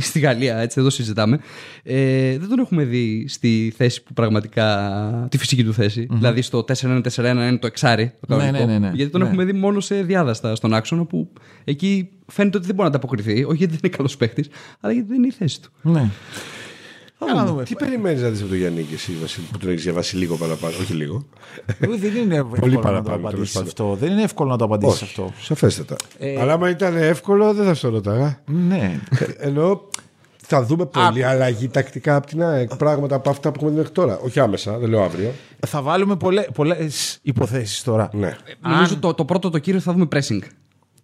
[0.00, 1.38] στη, στη Γαλλία, έτσι, εδώ συζητάμε.
[1.82, 5.26] Ε, δεν τον έχουμε δει στη θέση που πραγματικά.
[5.30, 6.06] τη φυσική του θέση.
[6.10, 8.12] Δηλαδή στο 4-1-4-1 είναι το εξάρι.
[8.28, 8.66] Το Ναι, κανονικό.
[8.66, 8.90] ναι, ναι, ναι.
[8.94, 9.26] Γιατί τον Ναι.
[9.26, 11.32] έχουμε δει μόνο σε διάδαστα στον άξονα που
[11.64, 13.44] εκεί φαίνεται ότι δεν μπορεί να ανταποκριθεί.
[13.44, 14.44] Όχι γιατί δεν είναι καλός παίχτη,
[14.80, 15.70] αλλά γιατί δεν είναι η θέση του.
[15.82, 16.10] Ναι.
[17.24, 17.62] Για να δούμε.
[17.62, 20.36] Τι περιμένεις να δεις από τον Γιάννη και εσύ, Βασίλη, που τον έχεις διαβάσει λίγο
[20.36, 20.74] παραπάνω.
[20.80, 21.26] Όχι λίγο.
[21.78, 23.68] Δεν είναι εύκολο να το παραπάνω, τέλος απαντήσεις πάντων.
[23.68, 23.96] αυτό.
[24.00, 25.32] Δεν είναι εύκολο να το απαντήσεις Όχι, αυτό.
[25.40, 25.96] σαφέστατα.
[26.40, 28.42] Αλλά άμα ήταν εύκολο, δεν θα στο ρωτάγα.
[28.46, 29.00] Ναι.
[29.36, 29.88] Ενώ
[30.46, 32.76] θα δούμε πολλή αλλαγή τακτικά από την ΑΕΚ.
[32.76, 34.18] Πράγματα από αυτά που έχουμε δει μέχρι τώρα.
[34.18, 35.32] Όχι άμεσα, δεν λέω αύριο.
[35.66, 36.16] θα βάλουμε
[36.54, 36.76] πολλέ
[37.22, 38.08] υποθέσεις τώρα.
[38.12, 38.36] Ναι.
[38.60, 40.40] Νομίζω το, το πρώτο το κύριο θα δούμε pressing.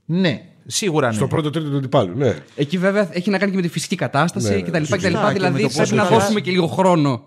[0.04, 1.14] Ναι, σίγουρα ναι.
[1.14, 2.36] Στο πρώτο τρίτο του αντιπάλου, ναι.
[2.56, 4.78] Εκεί βέβαια έχει να κάνει και με τη φυσική κατάσταση Ναι, ναι, κτλ.
[4.78, 4.96] σωστά.
[4.96, 5.06] κτλ.
[5.06, 7.24] Και με Δηλαδή το πρέπει πόσο να καλά- δώσουμε και λίγο χρόνο.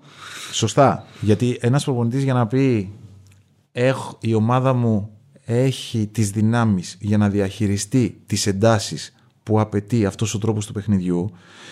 [0.51, 1.05] Σωστά.
[1.21, 2.91] Γιατί ένας προπονητής για να πει
[3.71, 5.09] «Έχ- η ομάδα μου
[5.45, 9.13] έχει τις δυνάμεις για να διαχειριστεί τις εντάσεις
[9.43, 11.31] που απαιτεί αυτός ο τρόπος του παιχνιδιού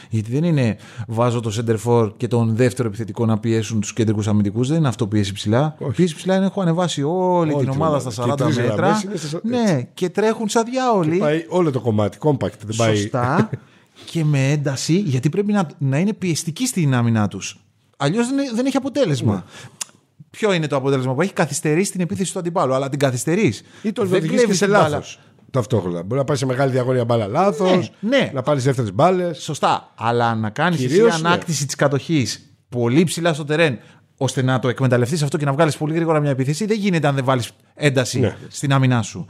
[0.10, 4.28] γιατί δεν είναι βάζω το center for και τον δεύτερο επιθετικό να πιέσουν τους κεντρικούς
[4.28, 7.96] αμυντικούς δεν είναι αυτό πίεση ψηλά πίεση ψηλά είναι έχω ανεβάσει όλη, την την ομάδα
[7.96, 8.10] ομάδα.
[8.12, 11.72] στα Και 40 τρεις μέτρα γραμμές είναι στα- ναι, και τρέχουν σαν διάολοι Πάει όλο
[11.72, 12.58] το κομμάτι, compact.
[12.66, 12.96] Δεν πάει...
[12.96, 13.50] σωστά
[14.06, 17.60] και με ένταση, γιατί πρέπει να, να είναι πιεστική στην άμυνά τους.
[17.98, 19.34] Αλλιώς δεν, δεν έχει αποτέλεσμα.
[19.34, 19.42] Ναι.
[20.30, 23.62] Ποιο είναι το αποτέλεσμα που έχει καθυστερήσει την επίθεση του αντιπάλου, αλλά την καθυστερείς.
[23.82, 25.20] Ή τον οδηγείς και σε λάθος.
[25.52, 26.04] Ταυτόχρονα.
[26.04, 27.92] Μπορεί να πάει σε μεγάλη διαγώνια μπάλα λάθος.
[28.00, 28.32] Ναι, ναι.
[28.34, 29.38] Να πάρεις δεύτερες μπάλες.
[29.38, 29.94] Σωστά.
[29.96, 31.28] Αλλά να κάνεις εσύ Κυρίως, ναι.
[31.28, 33.78] ανάκτηση της κατοχής πολύ ψηλά στο τερέν,
[34.18, 37.16] ώστε να το εκμεταλλευτείς αυτό και να βγάλεις πολύ γρήγορα μια επίθεση, δεν γίνεται αν
[37.16, 38.36] δεν βάλεις ένταση Ναι.
[38.48, 39.26] στην άμυνά σου.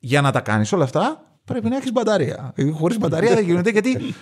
[0.00, 2.54] Για να τα κάνεις όλα αυτά, πρέπει να έχεις μπαταρία.
[2.72, 4.14] Χωρίς μπαταρία δεν γίνεται γιατί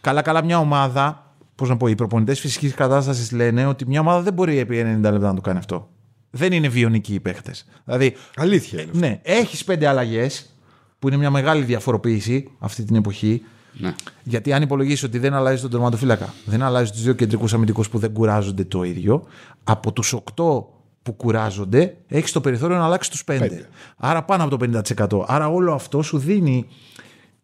[0.00, 1.20] καλά-καλά μια ομάδα.
[1.54, 5.10] Πώς να πω, οι προπονητές φυσικής κατάστασης λένε ότι μια ομάδα δεν μπορεί επί 90
[5.12, 5.88] λεπτά να το κάνει αυτό.
[6.30, 7.66] Δεν είναι βιονικοί οι παίχτες.
[7.84, 8.90] Δηλαδή, Αλήθεια είναι.
[8.92, 10.55] ναι, έχεις πέντε αλλαγές,
[11.06, 13.42] που είναι μια μεγάλη διαφοροποίηση αυτή την εποχή.
[13.72, 13.94] Ναι.
[14.22, 17.98] Γιατί αν υπολογίσεις ότι δεν αλλάζει τον τερματοφύλακα, δεν αλλάζει τους δύο κεντρικούς αμυντικούς που
[17.98, 19.26] δεν κουράζονται το ίδιο,
[19.64, 20.22] από τους 8
[21.02, 23.38] που κουράζονται, έχεις το περιθώριο να αλλάξεις τους 5.
[23.38, 23.68] Πέντε.
[23.96, 24.82] Άρα πάνω από το
[25.18, 25.24] 50%.
[25.26, 26.66] Άρα όλο αυτό σου δίνει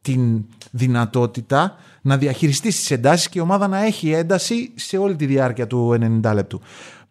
[0.00, 5.26] την δυνατότητα να διαχειριστείς τις εντάσεις και η ομάδα να έχει ένταση σε όλη τη
[5.26, 6.60] διάρκεια του 90 λεπτού.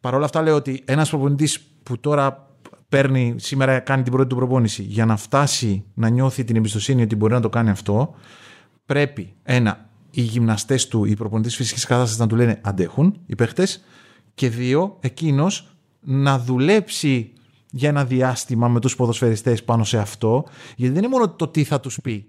[0.02, 2.51] Παρ' όλα αυτά λέω ότι ένας προπονητής που τώρα
[2.92, 7.16] παίρνει, σήμερα κάνει την πρώτη του προπόνηση για να φτάσει να νιώθει την εμπιστοσύνη ότι
[7.16, 8.14] μπορεί να το κάνει αυτό,
[8.86, 13.84] πρέπει ένα, οι γυμναστές του, οι προπονητές φυσικής κατάστασης να του λένε αντέχουν, οι παίχτες,
[14.34, 17.34] και δύο, εκείνος να δουλέψει
[17.72, 21.64] για ένα διάστημα με τους ποδοσφαιριστές πάνω σε αυτό, γιατί δεν είναι μόνο το τι
[21.64, 22.28] θα τους πει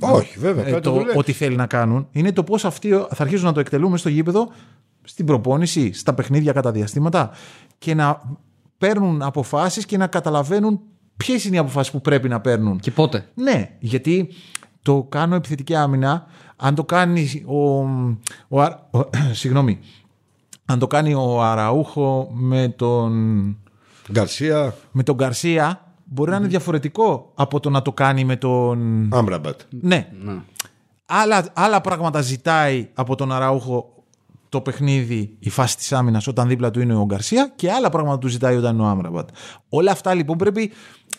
[0.00, 0.66] Όχι, βέβαια.
[0.66, 1.18] ε, πρέπει να το, το δουλέψει.
[1.18, 4.48] ό,τι θέλει να κάνουν, είναι το πώς αυτοί θα αρχίσουν να το εκτελούμε στο γήπεδο,
[5.02, 7.30] στην προπόνηση, στα παιχνίδια κατά διαστήματα
[7.78, 8.20] και να
[8.86, 10.80] παίρνουν αποφάσεις και να καταλαβαίνουν
[11.16, 12.78] ποιες είναι οι αποφάσεις που πρέπει να παίρνουν.
[12.78, 14.28] Και πότε; Ναι, γιατί
[14.82, 16.26] το κάνω επιθετική άμυνα.
[16.56, 17.78] Αν το κάνει ο,
[18.48, 19.08] ο, Α- ο-
[19.40, 19.78] συγγνώμη,
[20.64, 23.12] αν το κάνει ο Αραούχο με τον,
[24.12, 29.08] Γκαρσία, με τον Γκαρσία, μπορεί να είναι διαφορετικό από το να το κάνει με τον.
[29.12, 29.60] Άμπραμπατ.
[29.70, 30.08] Ναι.
[30.22, 30.34] Ναι.
[31.06, 34.01] Άλλα, άλλα πράγματα ζητάει από τον Αραούχο
[34.52, 38.18] το παιχνίδι, η φάση της άμυνας όταν δίπλα του είναι ο Γκαρσία και άλλα πράγματα
[38.18, 39.28] του ζητάει όταν είναι ο Άμραμπατ.
[39.68, 40.70] Όλα αυτά λοιπόν πρέπει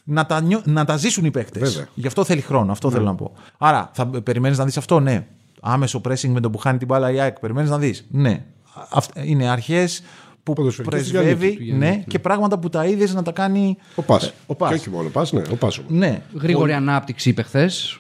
[0.04, 1.72] να τα, νιώ- να τα ζήσουν οι παίκτες.
[1.72, 1.88] Βέβαια.
[1.94, 3.32] Γι' αυτό θέλει χρόνο, αυτό θέλω να πω.
[3.58, 5.26] Άρα θα περιμένεις να δεις αυτό, ναι.
[5.62, 8.44] Άμεσο pressing με το που χάνει την μπάλα η ΑΕΚ, περιμένεις να δεις; Ναι.
[8.90, 10.04] Αυ- είναι αρχές
[10.44, 13.78] που Ποδοσφαιρικές του πρεσβεύει Γιάννη, ναι, και πράγματα που τα είδες να τα κάνει.
[13.96, 14.22] Ο Πα.
[14.46, 14.70] ο Πας.
[14.70, 15.92] Και όχι μόνο ο Πα, ναι, ο Πας όμως.
[15.92, 16.22] Ναι.
[16.40, 18.00] Γρήγορη ανάπτυξη είπε χθες.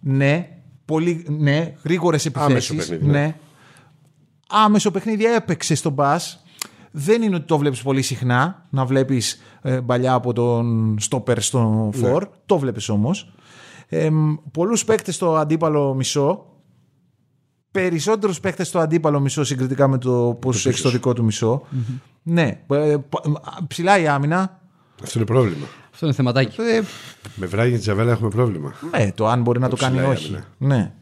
[0.00, 0.48] Ναι,
[0.84, 2.70] πολύ, ναι, γρήγορες επιθέσεις.
[2.70, 3.18] Άμεσο παιχνίδι, ναι.
[3.18, 3.36] Ναι.
[4.50, 6.42] Άμεσο παιχνίδι έπαιξε στον πας.
[6.90, 11.90] Δεν είναι ότι το βλέπεις πολύ συχνά να βλέπεις ε, παλιά από τον στόπερ στο
[11.94, 12.08] Ναι.
[12.08, 12.28] φορ.
[12.46, 13.32] Το βλέπεις όμως.
[13.88, 14.08] Ε,
[14.52, 16.44] Πολλούς παίκτες στο αντίπαλο μισό
[17.70, 21.62] περισσότερους παίχτε στο αντίπαλο μισό συγκριτικά με το πόσο έχει στο δικό του μισο
[22.22, 22.60] Ναι.
[22.70, 23.28] Ε, π-
[23.68, 24.60] ψηλά η άμυνα.
[25.02, 25.66] Αυτό είναι πρόβλημα.
[25.92, 26.60] Αυτό είναι θεματάκι.
[26.60, 26.80] Ε,
[27.34, 28.72] Με Βράγιν Τζαβέλα έχουμε πρόβλημα.
[28.90, 30.26] ναι, το αν μπορεί να το κάνει ψηλά η όχι.
[30.26, 30.44] άμυνα.
[30.76, 30.92] Ναι.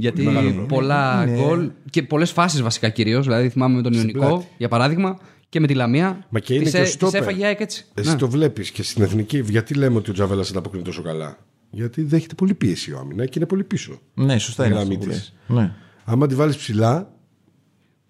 [0.00, 0.66] Γιατί μεγάλο πρόβλημα.
[0.66, 1.32] πολλά Ναι.
[1.36, 3.26] γκολ και πολλές φάσεις βασικά κυρίως.
[3.26, 4.46] Δηλαδή θυμάμαι με τον Ιωνικό πλάτη.
[4.58, 5.18] για παράδειγμα
[5.48, 6.26] και με τη Λαμία.
[6.28, 7.20] Μα και είναι Τις και ο έ- τις στόπερ.
[7.22, 7.86] έφαγε η ΑΕΚ έτσι.
[7.94, 8.16] Εσύ Ναι.
[8.16, 9.38] το βλέπεις και στην εθνική.
[9.48, 11.38] Γιατί λέμε ότι ο Τζαβέλα ανταποκρίνει τόσο καλά;
[11.70, 14.00] Γιατί δέχεται πολύ πίεση ο άμυνα και είναι πολύ πίσω.
[14.14, 15.32] Ναι, σωστά είναι Δυνάμει αυτό που της.
[15.48, 15.56] λες.
[15.58, 15.72] Ναι.
[16.04, 17.12] Άμα τη βάλεις ψηλά,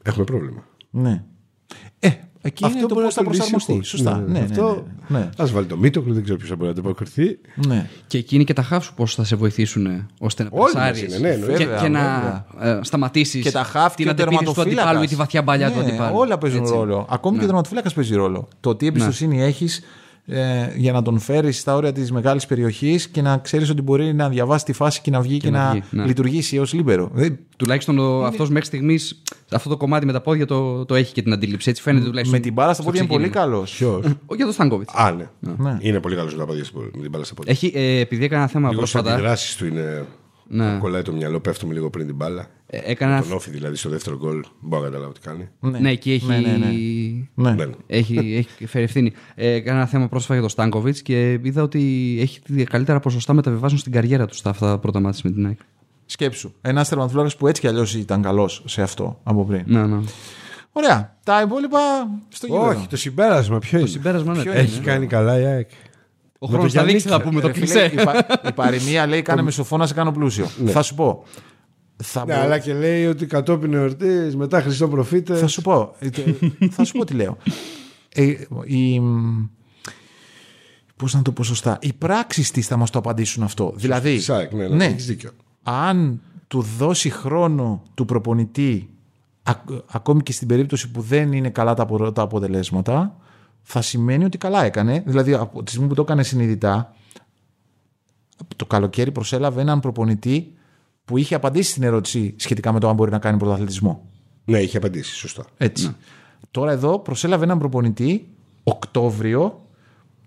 [0.03, 0.67] έχουμε πρόβλημα.
[0.91, 1.23] ναι.
[1.99, 2.09] Ε,
[2.43, 3.73] εκεί είναι το μπορεί πώς θα να το λύσει προσαρμοστεί.
[3.73, 3.85] ο coach.
[3.85, 4.25] Σωστά.
[4.27, 4.85] Ναι, ναι, Αυτό.
[5.09, 5.29] ναι, ναι.
[5.37, 7.39] Α βάλει το Μίτοκλου, δεν ξέρω ποιος θα μπορεί να ανταποκριθεί.
[7.67, 7.89] ναι.
[8.07, 11.29] Και εκείνοι και τα χάφ πώς θα σε βοηθήσουν ώστε να Όλοι πρεσάρεις μαζί είναι,
[11.29, 11.57] ναι, εννοείται.
[11.57, 14.85] και, Βέβαια, και να ε, σταματήσεις Και τα χαφ την και ο αντεπίθεση του τερματοφύλακας.
[14.85, 16.17] αντιπάλου ή τη βαθιά μπαλιά του Ναι, αντιπάλου.
[16.19, 16.73] Όλα παίζουν Έτσι.
[16.73, 17.07] ρόλο.
[17.11, 17.39] Ακόμη Ναι.
[17.39, 18.49] και ο τερματοφύλακας παίζει ρόλο.
[18.61, 19.81] Το τι εμπιστοσύνη έχεις
[20.31, 24.15] ε, για να τον φέρεις στα όρια της μεγάλης περιοχής και να ξέρεις ότι μπορεί
[24.15, 26.05] να διαβάσει τη φάση και να βγει και, να να, βγει, ναι.
[26.05, 27.11] λειτουργήσει ως λίμπερο.
[27.17, 29.23] Ε, Τουλάχιστον αυτός μέχρι στιγμής
[29.53, 31.71] αυτό το κομμάτι με τα πόδια το, το έχει και την αντίληψη.
[31.71, 32.39] Έτσι φαίνεται τουλάχιστον.
[32.39, 33.51] με την μπάλα στα στο πόδια είναι πολύ ξεκίνημα.
[33.53, 33.75] καλός.
[33.77, 34.93] Ποιος; Ο για τον Στάνκοβιτς.
[34.95, 35.27] Α, ναι.
[35.59, 35.77] Ναι.
[35.81, 37.53] Είναι πολύ καλός με τα πόδια στην- με την μπάλα στα πόδια.
[37.53, 39.15] Έχει, ε, επειδή έκανα ένα θέμα Λίγο στι πρόσφατα.
[39.17, 40.05] αντιδράσεις του είναι.
[40.51, 40.79] Ναι.
[40.81, 42.47] Κολλάει το μυαλό, πέφτουμε λίγο πριν την μπάλα.
[42.67, 44.45] ε, έκανα ένα Τον όφη δηλαδή στο δεύτερο γκολ.
[44.61, 45.49] Μπορώ να καταλάβω τι κάνει.
[45.61, 46.71] Ναι, εκεί έχει, Ναι, ναι, ναι.
[47.35, 47.65] Ναι.
[47.65, 47.71] Ναι.
[47.87, 49.13] έχει, έχει φέρει ευθύνη.
[49.35, 53.33] Ε, έκανα ένα θέμα πρόσφατα για τον Στάνκοβιτς και είδα ότι έχει τη καλύτερα ποσοστά
[53.33, 55.59] μεταβιβάσεων στην καριέρα του στα αυτά τα πρώτα μάτια με την ΑΕΚ.
[56.07, 56.53] Σκέψου.
[56.61, 59.63] Ένας τερματοφύλακα που έτσι κι αλλιώς ήταν καλός σε αυτό από πριν.
[59.67, 59.99] Ναι, ναι.
[60.73, 61.17] Ωραία.
[61.25, 61.79] Τα υπόλοιπα
[62.29, 62.67] στο γήπεδο.
[62.67, 65.71] Όχι, το συμπέρασμα ποιο είναι; Το συμπέρασμα ναι, Ποιο είναι; Έχει κάνει καλά η ΑΕΚ.
[66.39, 67.91] Ο Με χρόνος το θα Γιάννη δείξει, θα πούμε το Ρε φίλε, κλεισέ.
[68.01, 70.47] η, πα- η παροιμία λέει κάνε με σοφό να σε κάνω πλούσιο.
[70.67, 71.23] Θα σου πω.
[72.03, 75.37] Θα, Ναι, μπο- αλλά και λέει ότι κατόπιν εορτής, μετά Χριστό προφήτε.
[75.37, 75.95] θα σου πω.
[75.99, 76.37] Ε, τε-
[76.77, 77.37] θα σου πω τι λέω.
[78.15, 78.35] Ε,
[78.65, 79.01] η,
[80.97, 81.79] πώς να το πω σωστά.
[81.81, 83.73] Οι πράξεις της θα μας το απαντήσουν αυτό.
[83.77, 84.85] Δηλαδή, Της ΑΕΚ, ναι, ναι, ναι.
[84.85, 85.31] έχεις δίκιο.
[85.63, 88.89] αν του δώσει χρόνο του προπονητή
[89.43, 93.17] ακ- ακόμη και στην περίπτωση που δεν είναι καλά τα, απο- τα αποτελέσματα
[93.71, 95.03] θα σημαίνει ότι καλά έκανε.
[95.07, 96.95] Δηλαδή από τη στιγμή που το έκανε συνειδητά
[98.57, 100.55] το καλοκαίρι προσέλαβε έναν προπονητή
[101.05, 104.09] που είχε απαντήσει στην ερώτηση σχετικά με το αν μπορεί να κάνει πρωταθλητισμό.
[104.45, 105.45] Ναι, είχε απαντήσει, σωστά.
[105.57, 105.97] Έτσι.
[106.51, 108.29] Τώρα εδώ προσέλαβε έναν προπονητή
[108.65, 109.67] Οκτώβριο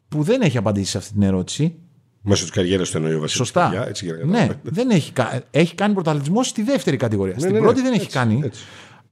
[0.08, 1.76] που δεν έχει απαντήσει σε αυτή την ερώτηση.
[2.22, 3.36] Μέσω της καριέρας του εννοεί ο Βασίλης.
[3.36, 3.88] Σωστά.
[3.88, 4.72] έτσι για να ναι, καταλάβουμε.
[4.72, 7.40] δεν έχει, κα- έχει κάνει πρωταθλητισμό στη δεύτερη κατηγορία.
[7.40, 8.42] Στην ναι, ναι, πρώτη δεν έχει έτσι, κάνει.
[8.44, 8.64] έτσι.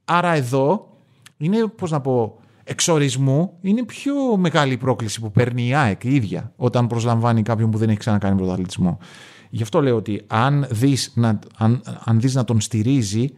[0.05, 0.97] Άρα εδώ
[1.37, 2.39] είναι, πώς να πω,
[2.69, 7.71] εξορισμού είναι πιο μεγάλη η πρόκληση που παίρνει η ΑΕΚ η ίδια όταν προσλαμβάνει κάποιον
[7.71, 8.97] που δεν έχει ξανακάνει πρωταθλητισμό.
[9.49, 13.29] Γι' αυτό λέω ότι αν δεις να, αν, αν δεις να τον στηρίζει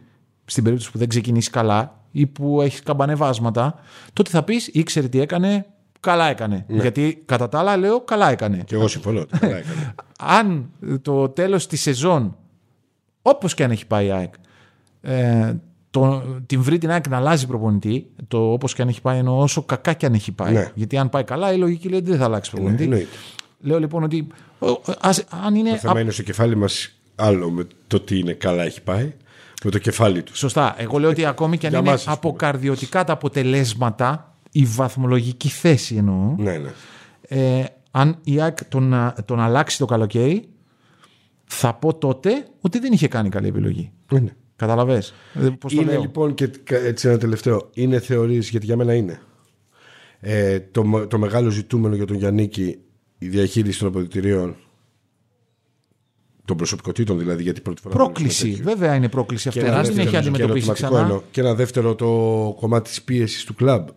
[0.44, 3.74] στην περίπτωση που δεν ξεκινήσει καλά ή που έχει καμπανεβάσματα,
[4.12, 5.66] τότε θα πεις ήξερε τι έκανε,
[6.00, 6.64] καλά έκανε.
[6.68, 6.82] Ναι.
[6.82, 8.62] Γιατί κατά τα άλλα λέω καλά έκανε.
[8.66, 9.20] Και εγώ συμφωνώ.
[9.20, 9.94] ότι καλά έκανε.
[10.38, 10.70] αν
[11.02, 12.36] το τέλος της σεζόν,
[13.22, 14.34] όπως και αν έχει πάει η ΑΕΚ,
[15.00, 15.54] ε,
[15.92, 19.38] το, την βρει την ΑΕΚ να αλλάζει προπονητή, το όπως και αν έχει πάει εννοώ
[19.38, 20.52] όσο κακά και αν έχει πάει.
[20.52, 20.70] Ναι.
[20.74, 22.82] Γιατί αν πάει καλά η λογική λέει ότι δεν θα αλλάξει προπονητή.
[22.82, 23.06] εννοείται.
[23.60, 24.26] Λέω λοιπόν ότι
[24.58, 24.66] ο,
[25.00, 25.70] ας, αν είναι...
[25.70, 29.12] Το θέμα απ- είναι στο κεφάλι μας άλλο με το τι είναι καλά έχει πάει.
[29.64, 30.38] Με το κεφάλι τους.
[30.38, 30.74] Σωστά.
[30.78, 32.16] Εγώ λέω ότι ακόμη και αν Για είναι μας, ας πούμε.
[32.16, 36.70] αποκαρδιωτικά τα αποτελέσματα, η βαθμολογική θέση εννοώ, Ναι, ναι.
[37.28, 40.44] ε, αν η ΑΕΚ τον, α- τον αλλάξει το καλοκαίρι,
[41.44, 43.90] θα πω τότε ότι δεν είχε κάνει καλή επιλογή.
[44.12, 44.24] ναι,
[44.66, 44.66] ναι.
[44.72, 45.14] Καταλαβες.
[45.34, 47.70] Ε, Πώς το Είναι λέω; λοιπόν και κα- έτσι ένα τελευταίο.
[47.74, 49.20] Είναι θεωρείς, γιατί για μένα είναι.
[50.20, 52.78] Ε, το, με- το μεγάλο ζητούμενο για τον Γιάννικη
[53.18, 54.56] η διαχείριση των αποδητηρίων
[56.44, 58.40] των προσωπικότητων δηλαδή γιατί πρώτη φορά Πρόκληση.
[58.42, 58.78] παίρνεις ένα τέτοιο.
[58.80, 59.70] Βέβαια είναι πρόκληση Και αυτή.
[59.70, 61.00] ένα Δεν την δεύτερο, έχει και αντιμετωπίσει ερωτηματικό ξανά.
[61.08, 61.22] εννοώ.
[61.30, 62.06] Και ένα δεύτερο το
[62.60, 63.88] κομμάτι της πίεσης του κλαμπ.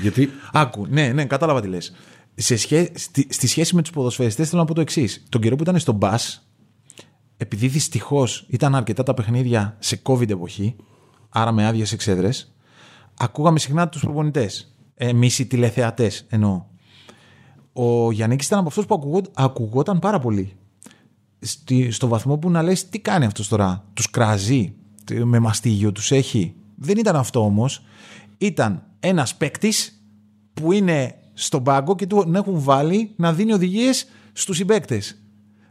[0.00, 1.94] Γιατί; Άκου, ναι, ναι, κατάλαβα τι λες.
[2.34, 2.90] Σε σχέ...
[2.94, 3.26] στη...
[3.30, 5.24] στη σχέση με τους ποδοσφαιριστές θέλω να πω το εξής.
[5.28, 6.14] Τον καιρό που ήταν στο μπα,
[7.44, 10.76] επειδή δυστυχώς ήταν αρκετά τα παιχνίδια σε COVID εποχή,
[11.28, 12.54] άρα με άδειες εξέδρες,
[13.14, 14.74] ακούγαμε συχνά τους προπονητές.
[14.94, 16.64] Εμεί οι τηλεθεατές εννοώ.
[17.72, 19.20] Ο Γιάννης ήταν από αυτούς που ακουγό...
[19.34, 20.52] ακουγόταν πάρα πολύ.
[21.38, 21.90] Στη...
[21.90, 24.74] Στο βαθμό που να λες τι κάνει αυτός τώρα, τους κράζει,
[25.04, 26.54] τι- με μαστίγιο τους έχει.
[26.76, 27.82] Δεν ήταν αυτό όμως.
[28.38, 30.02] Ήταν ένας παίκτης
[30.54, 35.18] που είναι στον πάγκο και του έχουν βάλει να δίνει οδηγίες στους συμπαίκτες.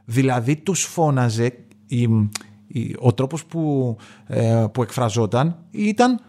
[0.05, 1.62] Δηλαδή τους φώναζε
[2.01, 2.29] η-
[2.67, 3.95] η- ο τρόπος που,
[4.27, 6.19] ε, που εκφραζόταν ήταν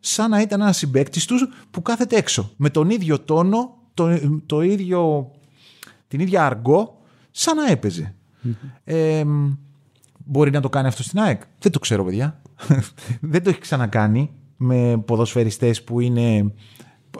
[0.00, 2.50] σαν να ήταν ένας συμπαίκτης τους που κάθεται έξω.
[2.56, 5.30] Με τον ίδιο τόνο, το, το ίδιο,
[6.08, 6.98] την ίδια αργό,
[7.30, 8.14] σαν να έπαιζε.
[8.84, 9.24] Ε,
[10.24, 11.42] μπορεί να το κάνει αυτό στην ΑΕΚ.
[11.58, 12.40] Δεν το ξέρω, παιδιά.
[13.20, 16.52] Δεν το έχει ξανακάνει με ποδοσφαιριστές που είναι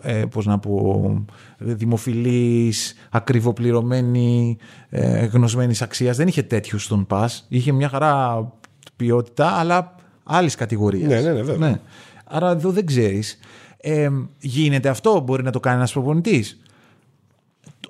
[0.02, 1.24] ε, πώς να πω,
[1.58, 4.56] δημοφιλείς, ακριβοπληρωμένοι,
[4.88, 6.16] ε, γνωσμένης αξίας.
[6.16, 7.46] Δεν είχε τέτοιους στον ΠΑΣ.
[7.48, 8.52] Είχε μια χαρά
[8.96, 11.08] ποιότητα, αλλά άλλης κατηγορίας.
[11.08, 11.80] Ναι, ναι, ναι, βέβαια.
[12.24, 13.38] Άρα εδώ δεν ξέρεις.
[13.76, 16.60] Ε, γίνεται αυτό, μπορεί να το κάνει ένας προπονητής.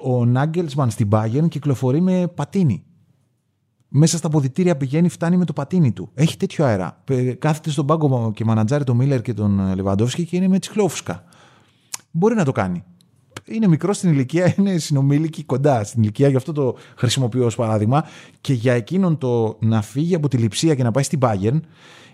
[0.00, 2.84] Ο Νάγκελσμαν στην Bayern κυκλοφορεί με πατίνι.
[3.88, 6.10] Μέσα στα ποδητήρια πηγαίνει, φτάνει με το πατίνι του.
[6.14, 7.02] Έχει τέτοιο αέρα.
[7.08, 10.58] Ε, Κάθεται στον πάγκο και μανατζάρει τον Μίλλερ και τον ε, Λεβαντόφσκι και είναι με
[10.58, 11.24] τσιχλόφουσκα.
[12.16, 12.84] Μπορεί να το κάνει.
[13.44, 18.04] Είναι μικρό στην ηλικία, είναι συνομήλικη κοντά στην ηλικία, γι' αυτό το χρησιμοποιώ ως παράδειγμα.
[18.40, 21.60] Και για εκείνον το να φύγει από τη λειψία και να πάει στην Bayern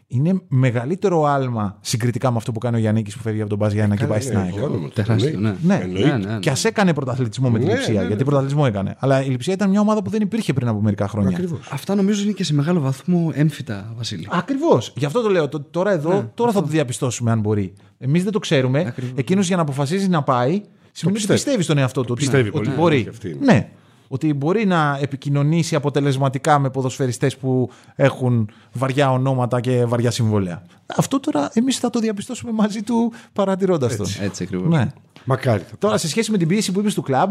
[0.07, 3.73] είναι μεγαλύτερο άλμα συγκριτικά με αυτό που κάνει ο Γιάννη που φεύγει από τον Μπάζ
[3.73, 4.55] Γιάννα και πάει στην ΑΕΚ.
[4.95, 5.55] Τεράστιο, ναι.
[5.63, 6.17] Ναι, Εννοείται.
[6.17, 6.39] ναι, ναι.
[6.39, 7.93] και ας έκανε πρωταθλητισμό με την Ναι, λειψία.
[7.93, 8.25] ναι, ναι, γιατί ναι.
[8.25, 8.97] πρωταθλητισμό έκανε.
[8.99, 11.29] Αλλά η λειψία ήταν μια ομάδα που δεν υπήρχε πριν από μερικά χρόνια.
[11.37, 11.69] Ακριβώς.
[11.73, 14.29] Αυτά νομίζω είναι και σε μεγάλο βαθμό έμφυτα, Βασίλη.
[14.31, 14.93] Ακριβώς.
[14.97, 15.49] Γι' αυτό το λέω.
[15.49, 17.73] Το- Τώρα εδώ, τώρα θα το διαπιστώσουμε αν μπορεί.
[18.03, 18.81] Εμείς δεν το ξέρουμε.
[18.87, 19.13] Ακριβώς.
[19.19, 20.67] Εκείνος για να αποφασίζει να πάει, σημαίνει
[21.03, 21.33] ότι πιστεύει.
[21.35, 22.09] πιστεύει στον εαυτό του.
[22.11, 23.03] ότι- πιστεύει ότι πολύ, μπορεί.
[23.03, 23.37] και αυτή.
[23.41, 23.71] Ναι.
[24.09, 30.63] Ότι μπορεί να επικοινωνήσει αποτελεσματικά με ποδοσφαιριστές που έχουν βαριά ονόματα και βαριά συμβόλαια.
[30.97, 34.05] Αυτό τώρα εμείς θα το διαπιστώσουμε μαζί του παρατηρώντας το.
[34.21, 34.69] Έτσι ακριβώς.
[34.69, 34.87] Ναι.
[35.25, 35.63] Μακάρι.
[35.63, 37.31] θα Τώρα σε σχέση με την πίεση που είπες του κλαμπ,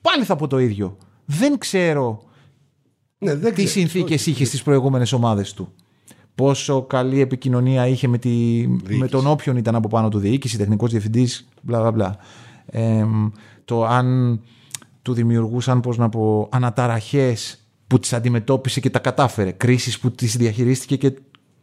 [0.00, 0.96] πάλι θα πω το ίδιο.
[1.24, 2.22] Δεν ξέρω
[3.18, 3.70] Ναι, δεν τι ξέρεις.
[3.70, 5.72] συνθήκες είχε στις προηγούμενες ομάδες του.
[6.34, 8.64] Πόσο καλή επικοινωνία είχε με, τη,
[8.98, 12.16] με τον όποιον ήταν από πάνω του διοίκηση, τεχνικός διευθυντής, μπλα μπλα μπλα.
[12.66, 13.04] Ε,
[13.64, 14.40] το αν
[15.02, 19.50] του δημιουργούσαν, πώς να πω, αναταραχές που τις αντιμετώπισε και τα κατάφερε.
[19.50, 21.12] Κρίσεις που τις διαχειρίστηκε και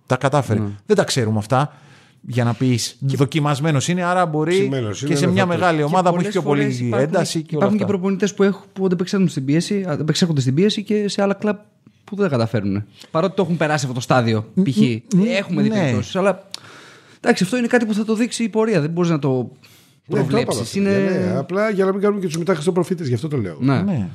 [0.05, 0.61] τα κατάφερε.
[0.85, 1.73] Δεν τα ξέρουμε αυτά
[2.21, 5.57] για να πεις δοκιμασμένος είναι, άρα μπορεί Ψημένος είναι, και σε δεν μια θα το-
[5.57, 7.95] μεγάλη ομάδα που έχει πολλές πιο πολύ φορές υπάρχουν- ένταση και όλα Υπάρχουν και αυτά.
[7.97, 11.57] προπονητές που, έχουν- που αντεπεξέρχονται στην πίεση, αντεπεξέρχονται στην πίεση και σε άλλα κλαμπ
[12.03, 12.83] που δεν τα καταφέρουν.
[13.11, 14.45] Παρότι το έχουν περάσει αυτό το στάδιο.
[14.63, 14.77] Π.χ.
[15.37, 15.79] Έχουμε δει ναι.
[15.79, 16.47] περιπτώσεις, αλλά.
[17.21, 18.81] Εντάξει, αυτό είναι κάτι που θα το δείξει η πορεία.
[18.81, 19.51] Δεν μπορείς να το Ναι, το
[20.05, 20.59] είπαμε προβλέψει.
[20.61, 20.79] αυτό.
[20.79, 20.97] είναι...
[20.97, 23.57] Ναι, απλά για να μην κάνουμε και τους μετά Χριστοπροφήτε, γι' αυτό το λέω.
[23.59, 23.81] Ναι.
[23.81, 24.09] Ναι.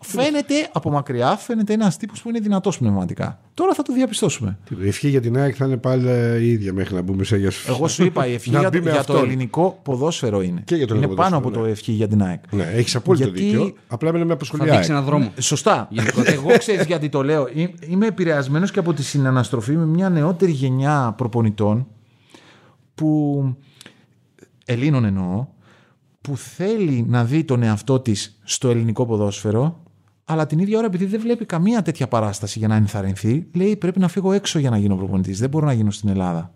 [0.00, 3.40] Φαίνεται από μακριά, φαίνεται ένας τύπος που είναι δυνατός πνευματικά.
[3.54, 4.58] Τώρα θα το διαπιστώσουμε.
[4.82, 7.36] Η ευχή για την ΑΕΚ θα είναι πάλι ε, η ίδια μέχρι να μπούμε σε
[7.36, 9.28] για Εγώ σου είπα, η ευχή Να για, μπει το, με για το αυτόν.
[9.28, 10.62] ελληνικό ποδόσφαιρο είναι.
[10.64, 12.42] Και για το είναι ελληνικό πάνω από ποδόσφαιρο, το ευχή για την ΑΕΚ.
[12.52, 13.74] Ναι, έχεις απόλυτο Γιατί- δίκιο.
[13.88, 14.74] Απλά μένει με Θα αποσχολιά.
[14.74, 15.32] δείξει έναν δρόμο.
[15.38, 15.88] Σωστά.
[16.24, 17.48] Εγώ ξέρεις γιατί το λέω.
[17.52, 21.86] Εί- Είμαι επηρεασμένος και από τη συναναστροφή με μια νεότερη γενιά προπονητών
[22.94, 23.42] που.
[24.64, 25.46] Ελλήνων εννοώ,
[26.20, 29.82] που θέλει να δει τον εαυτό της στο ελληνικό ποδόσφαιρο,
[30.28, 33.98] αλλά την ίδια ώρα επειδή δεν βλέπει καμία τέτοια παράσταση για να ενθαρρυνθεί, λέει πρέπει
[33.98, 35.38] να φύγω έξω για να γίνω προπονητής.
[35.38, 36.52] Δεν μπορώ να γίνω στην Ελλάδα.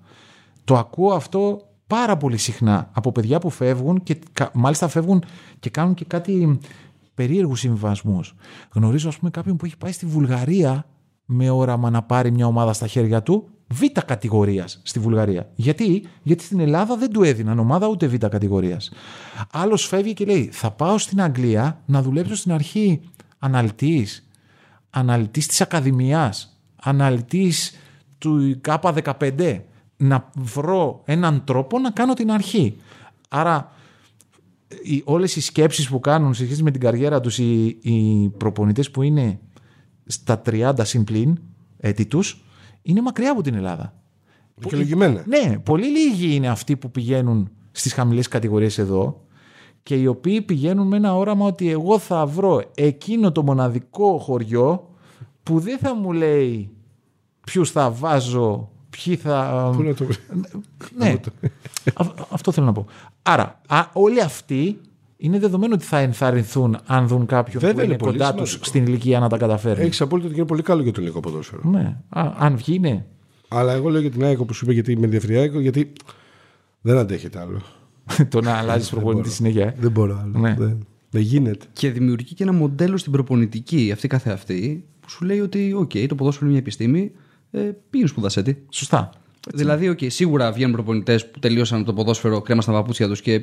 [0.64, 5.24] Το ακούω αυτό πάρα πολύ συχνά από παιδιά που φεύγουν και κα- μάλιστα φεύγουν
[5.60, 6.58] και κάνουν και κάτι
[7.14, 8.34] περίεργους συμβιβασμούς.
[8.74, 10.86] Γνωρίζω, ας πούμε, κάποιον που έχει πάει στη Βουλγαρία
[11.24, 15.50] με όραμα να πάρει μια ομάδα στα χέρια του β' κατηγορίας στη Βουλγαρία.
[15.54, 18.90] Γιατί; Γιατί στην Ελλάδα δεν του έδιναν ομάδα ούτε β' κατηγορίας.
[19.52, 23.00] Άλλος φεύγει και λέει: Θα πάω στην Αγγλία να δουλέψω στην αρχή
[23.42, 24.28] αναλυτής,
[24.90, 27.76] αναλυτής της Ακαδημίας, αναλυτής
[28.18, 29.60] του K15,
[29.96, 32.76] να βρω έναν τρόπο να κάνω την αρχή.
[33.28, 33.72] Άρα
[34.82, 38.90] οι, όλες οι σκέψεις που κάνουν σε σχέση με την καριέρα τους οι, οι προπονητές
[38.90, 39.38] που είναι
[40.06, 41.38] στα 30 συμπλήν
[41.78, 42.44] έτη τους,
[42.82, 43.94] είναι μακριά από την Ελλάδα.
[44.54, 45.24] Δικαιολογημένα.
[45.26, 49.24] Ναι, πολύ λίγοι είναι αυτοί που πηγαίνουν στις χαμηλές κατηγορίες εδώ
[49.82, 54.88] και οι οποίοι πηγαίνουν με ένα όραμα ότι εγώ θα βρω εκείνο το μοναδικό χωριό
[55.42, 56.70] που δεν θα μου λέει
[57.46, 59.70] ποιους θα βάζω, ποιοι θα...
[59.76, 60.06] Πού να το
[60.96, 61.14] Ναι,
[61.94, 62.86] Α- αυτό θέλω να πω.
[63.22, 64.78] Άρα, α, όλοι αυτοί
[65.16, 68.56] είναι δεδομένο ότι θα ενθαρρυνθούν αν δουν κάποιον Βέβαια, που είναι είναι πολύ κοντά σημαντικό.
[68.58, 69.84] τους στην ηλικία να τα καταφέρουν.
[69.84, 71.60] Έχεις απόλυτο ότι είναι πολύ καλό για το ελληνικό ποδόσφαιρο.
[71.64, 73.04] Ναι, α, αν βγει, ναι.
[73.48, 75.92] Αλλά εγώ λέω για την ΑΕΚ όπως σου είπα, γιατί με ενδιαφέρει η ΑΕΚ, γιατί
[76.80, 77.60] δεν αντέχεται άλλο.
[78.30, 79.66] το να αλλάζεις προπονητή συνέχεια.
[79.66, 79.74] ε.
[79.80, 80.38] Δεν μπορώ άλλο.
[80.38, 80.54] Ναι.
[80.58, 81.66] Δεν, δεν γίνεται.
[81.72, 86.14] Και δημιουργεί και ένα μοντέλο στην προπονητική αυτή καθεαυτή που σου λέει ότι, οκ, το
[86.14, 87.12] ποδόσφαιρο είναι μια επιστήμη,
[87.50, 88.54] ε, πήγαινε σπουδασέ τη.
[88.68, 89.10] Σωστά.
[89.54, 93.42] Δηλαδή, οκ, σίγουρα βγαίνουν προπονητές που τελείωσαν το ποδόσφαιρο, κρέμασαν τα παπούτσια τους και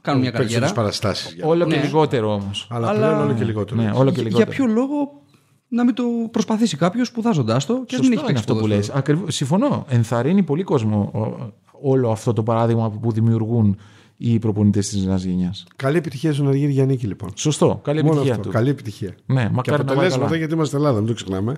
[0.00, 0.66] κάνουν μια Παίξουν καριέρα.
[0.66, 1.36] τι παραστάσεις.
[1.42, 1.82] Όλο και Ναι.
[1.82, 2.66] λιγότερο όμως.
[2.70, 3.82] Αλλά, Αλλά- πλέον όλο και λιγότερο.
[3.82, 4.36] Ναι, όλο και Για- λιγότερο.
[4.36, 5.22] Για ποιο λόγο
[5.68, 8.54] να μην το προσπαθήσει κάποιος σπουδάζοντάς το και να μην Σωστό έχει είναι παίξει αυτό
[8.54, 8.86] που ποδόσφαιρο.
[8.94, 8.98] λες.
[8.98, 9.86] Ακριβώς, συμφωνώ.
[9.88, 11.52] Ενθαρρύνει πολύ κόσμο ο-
[11.82, 13.76] όλο αυτό το παράδειγμα που δημιουργούν
[14.16, 15.64] οι προπονητές της νέας γενιάς.
[15.76, 17.30] Καλή επιτυχία στον Αργύρι Γιάννη λοιπόν.
[17.34, 17.80] Σωστό.
[17.84, 18.44] Καλή Μόνο επιτυχία αυτό.
[18.46, 18.50] του.
[18.54, 19.08] Καλή επιτυχία.
[19.26, 20.36] Ναι, Και μακάρι να πάει αποτελέσματα καλά.
[20.36, 21.56] γιατί είμαστε Ελλάδα, μην το ξεχνάμε.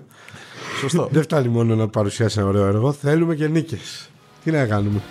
[0.79, 1.07] Σωστό.
[1.11, 4.09] Δεν φτάνει μόνο να παρουσιάσει ένα ωραίο έργο, θέλουμε και νίκες.
[4.43, 5.01] Τι να κάνουμε.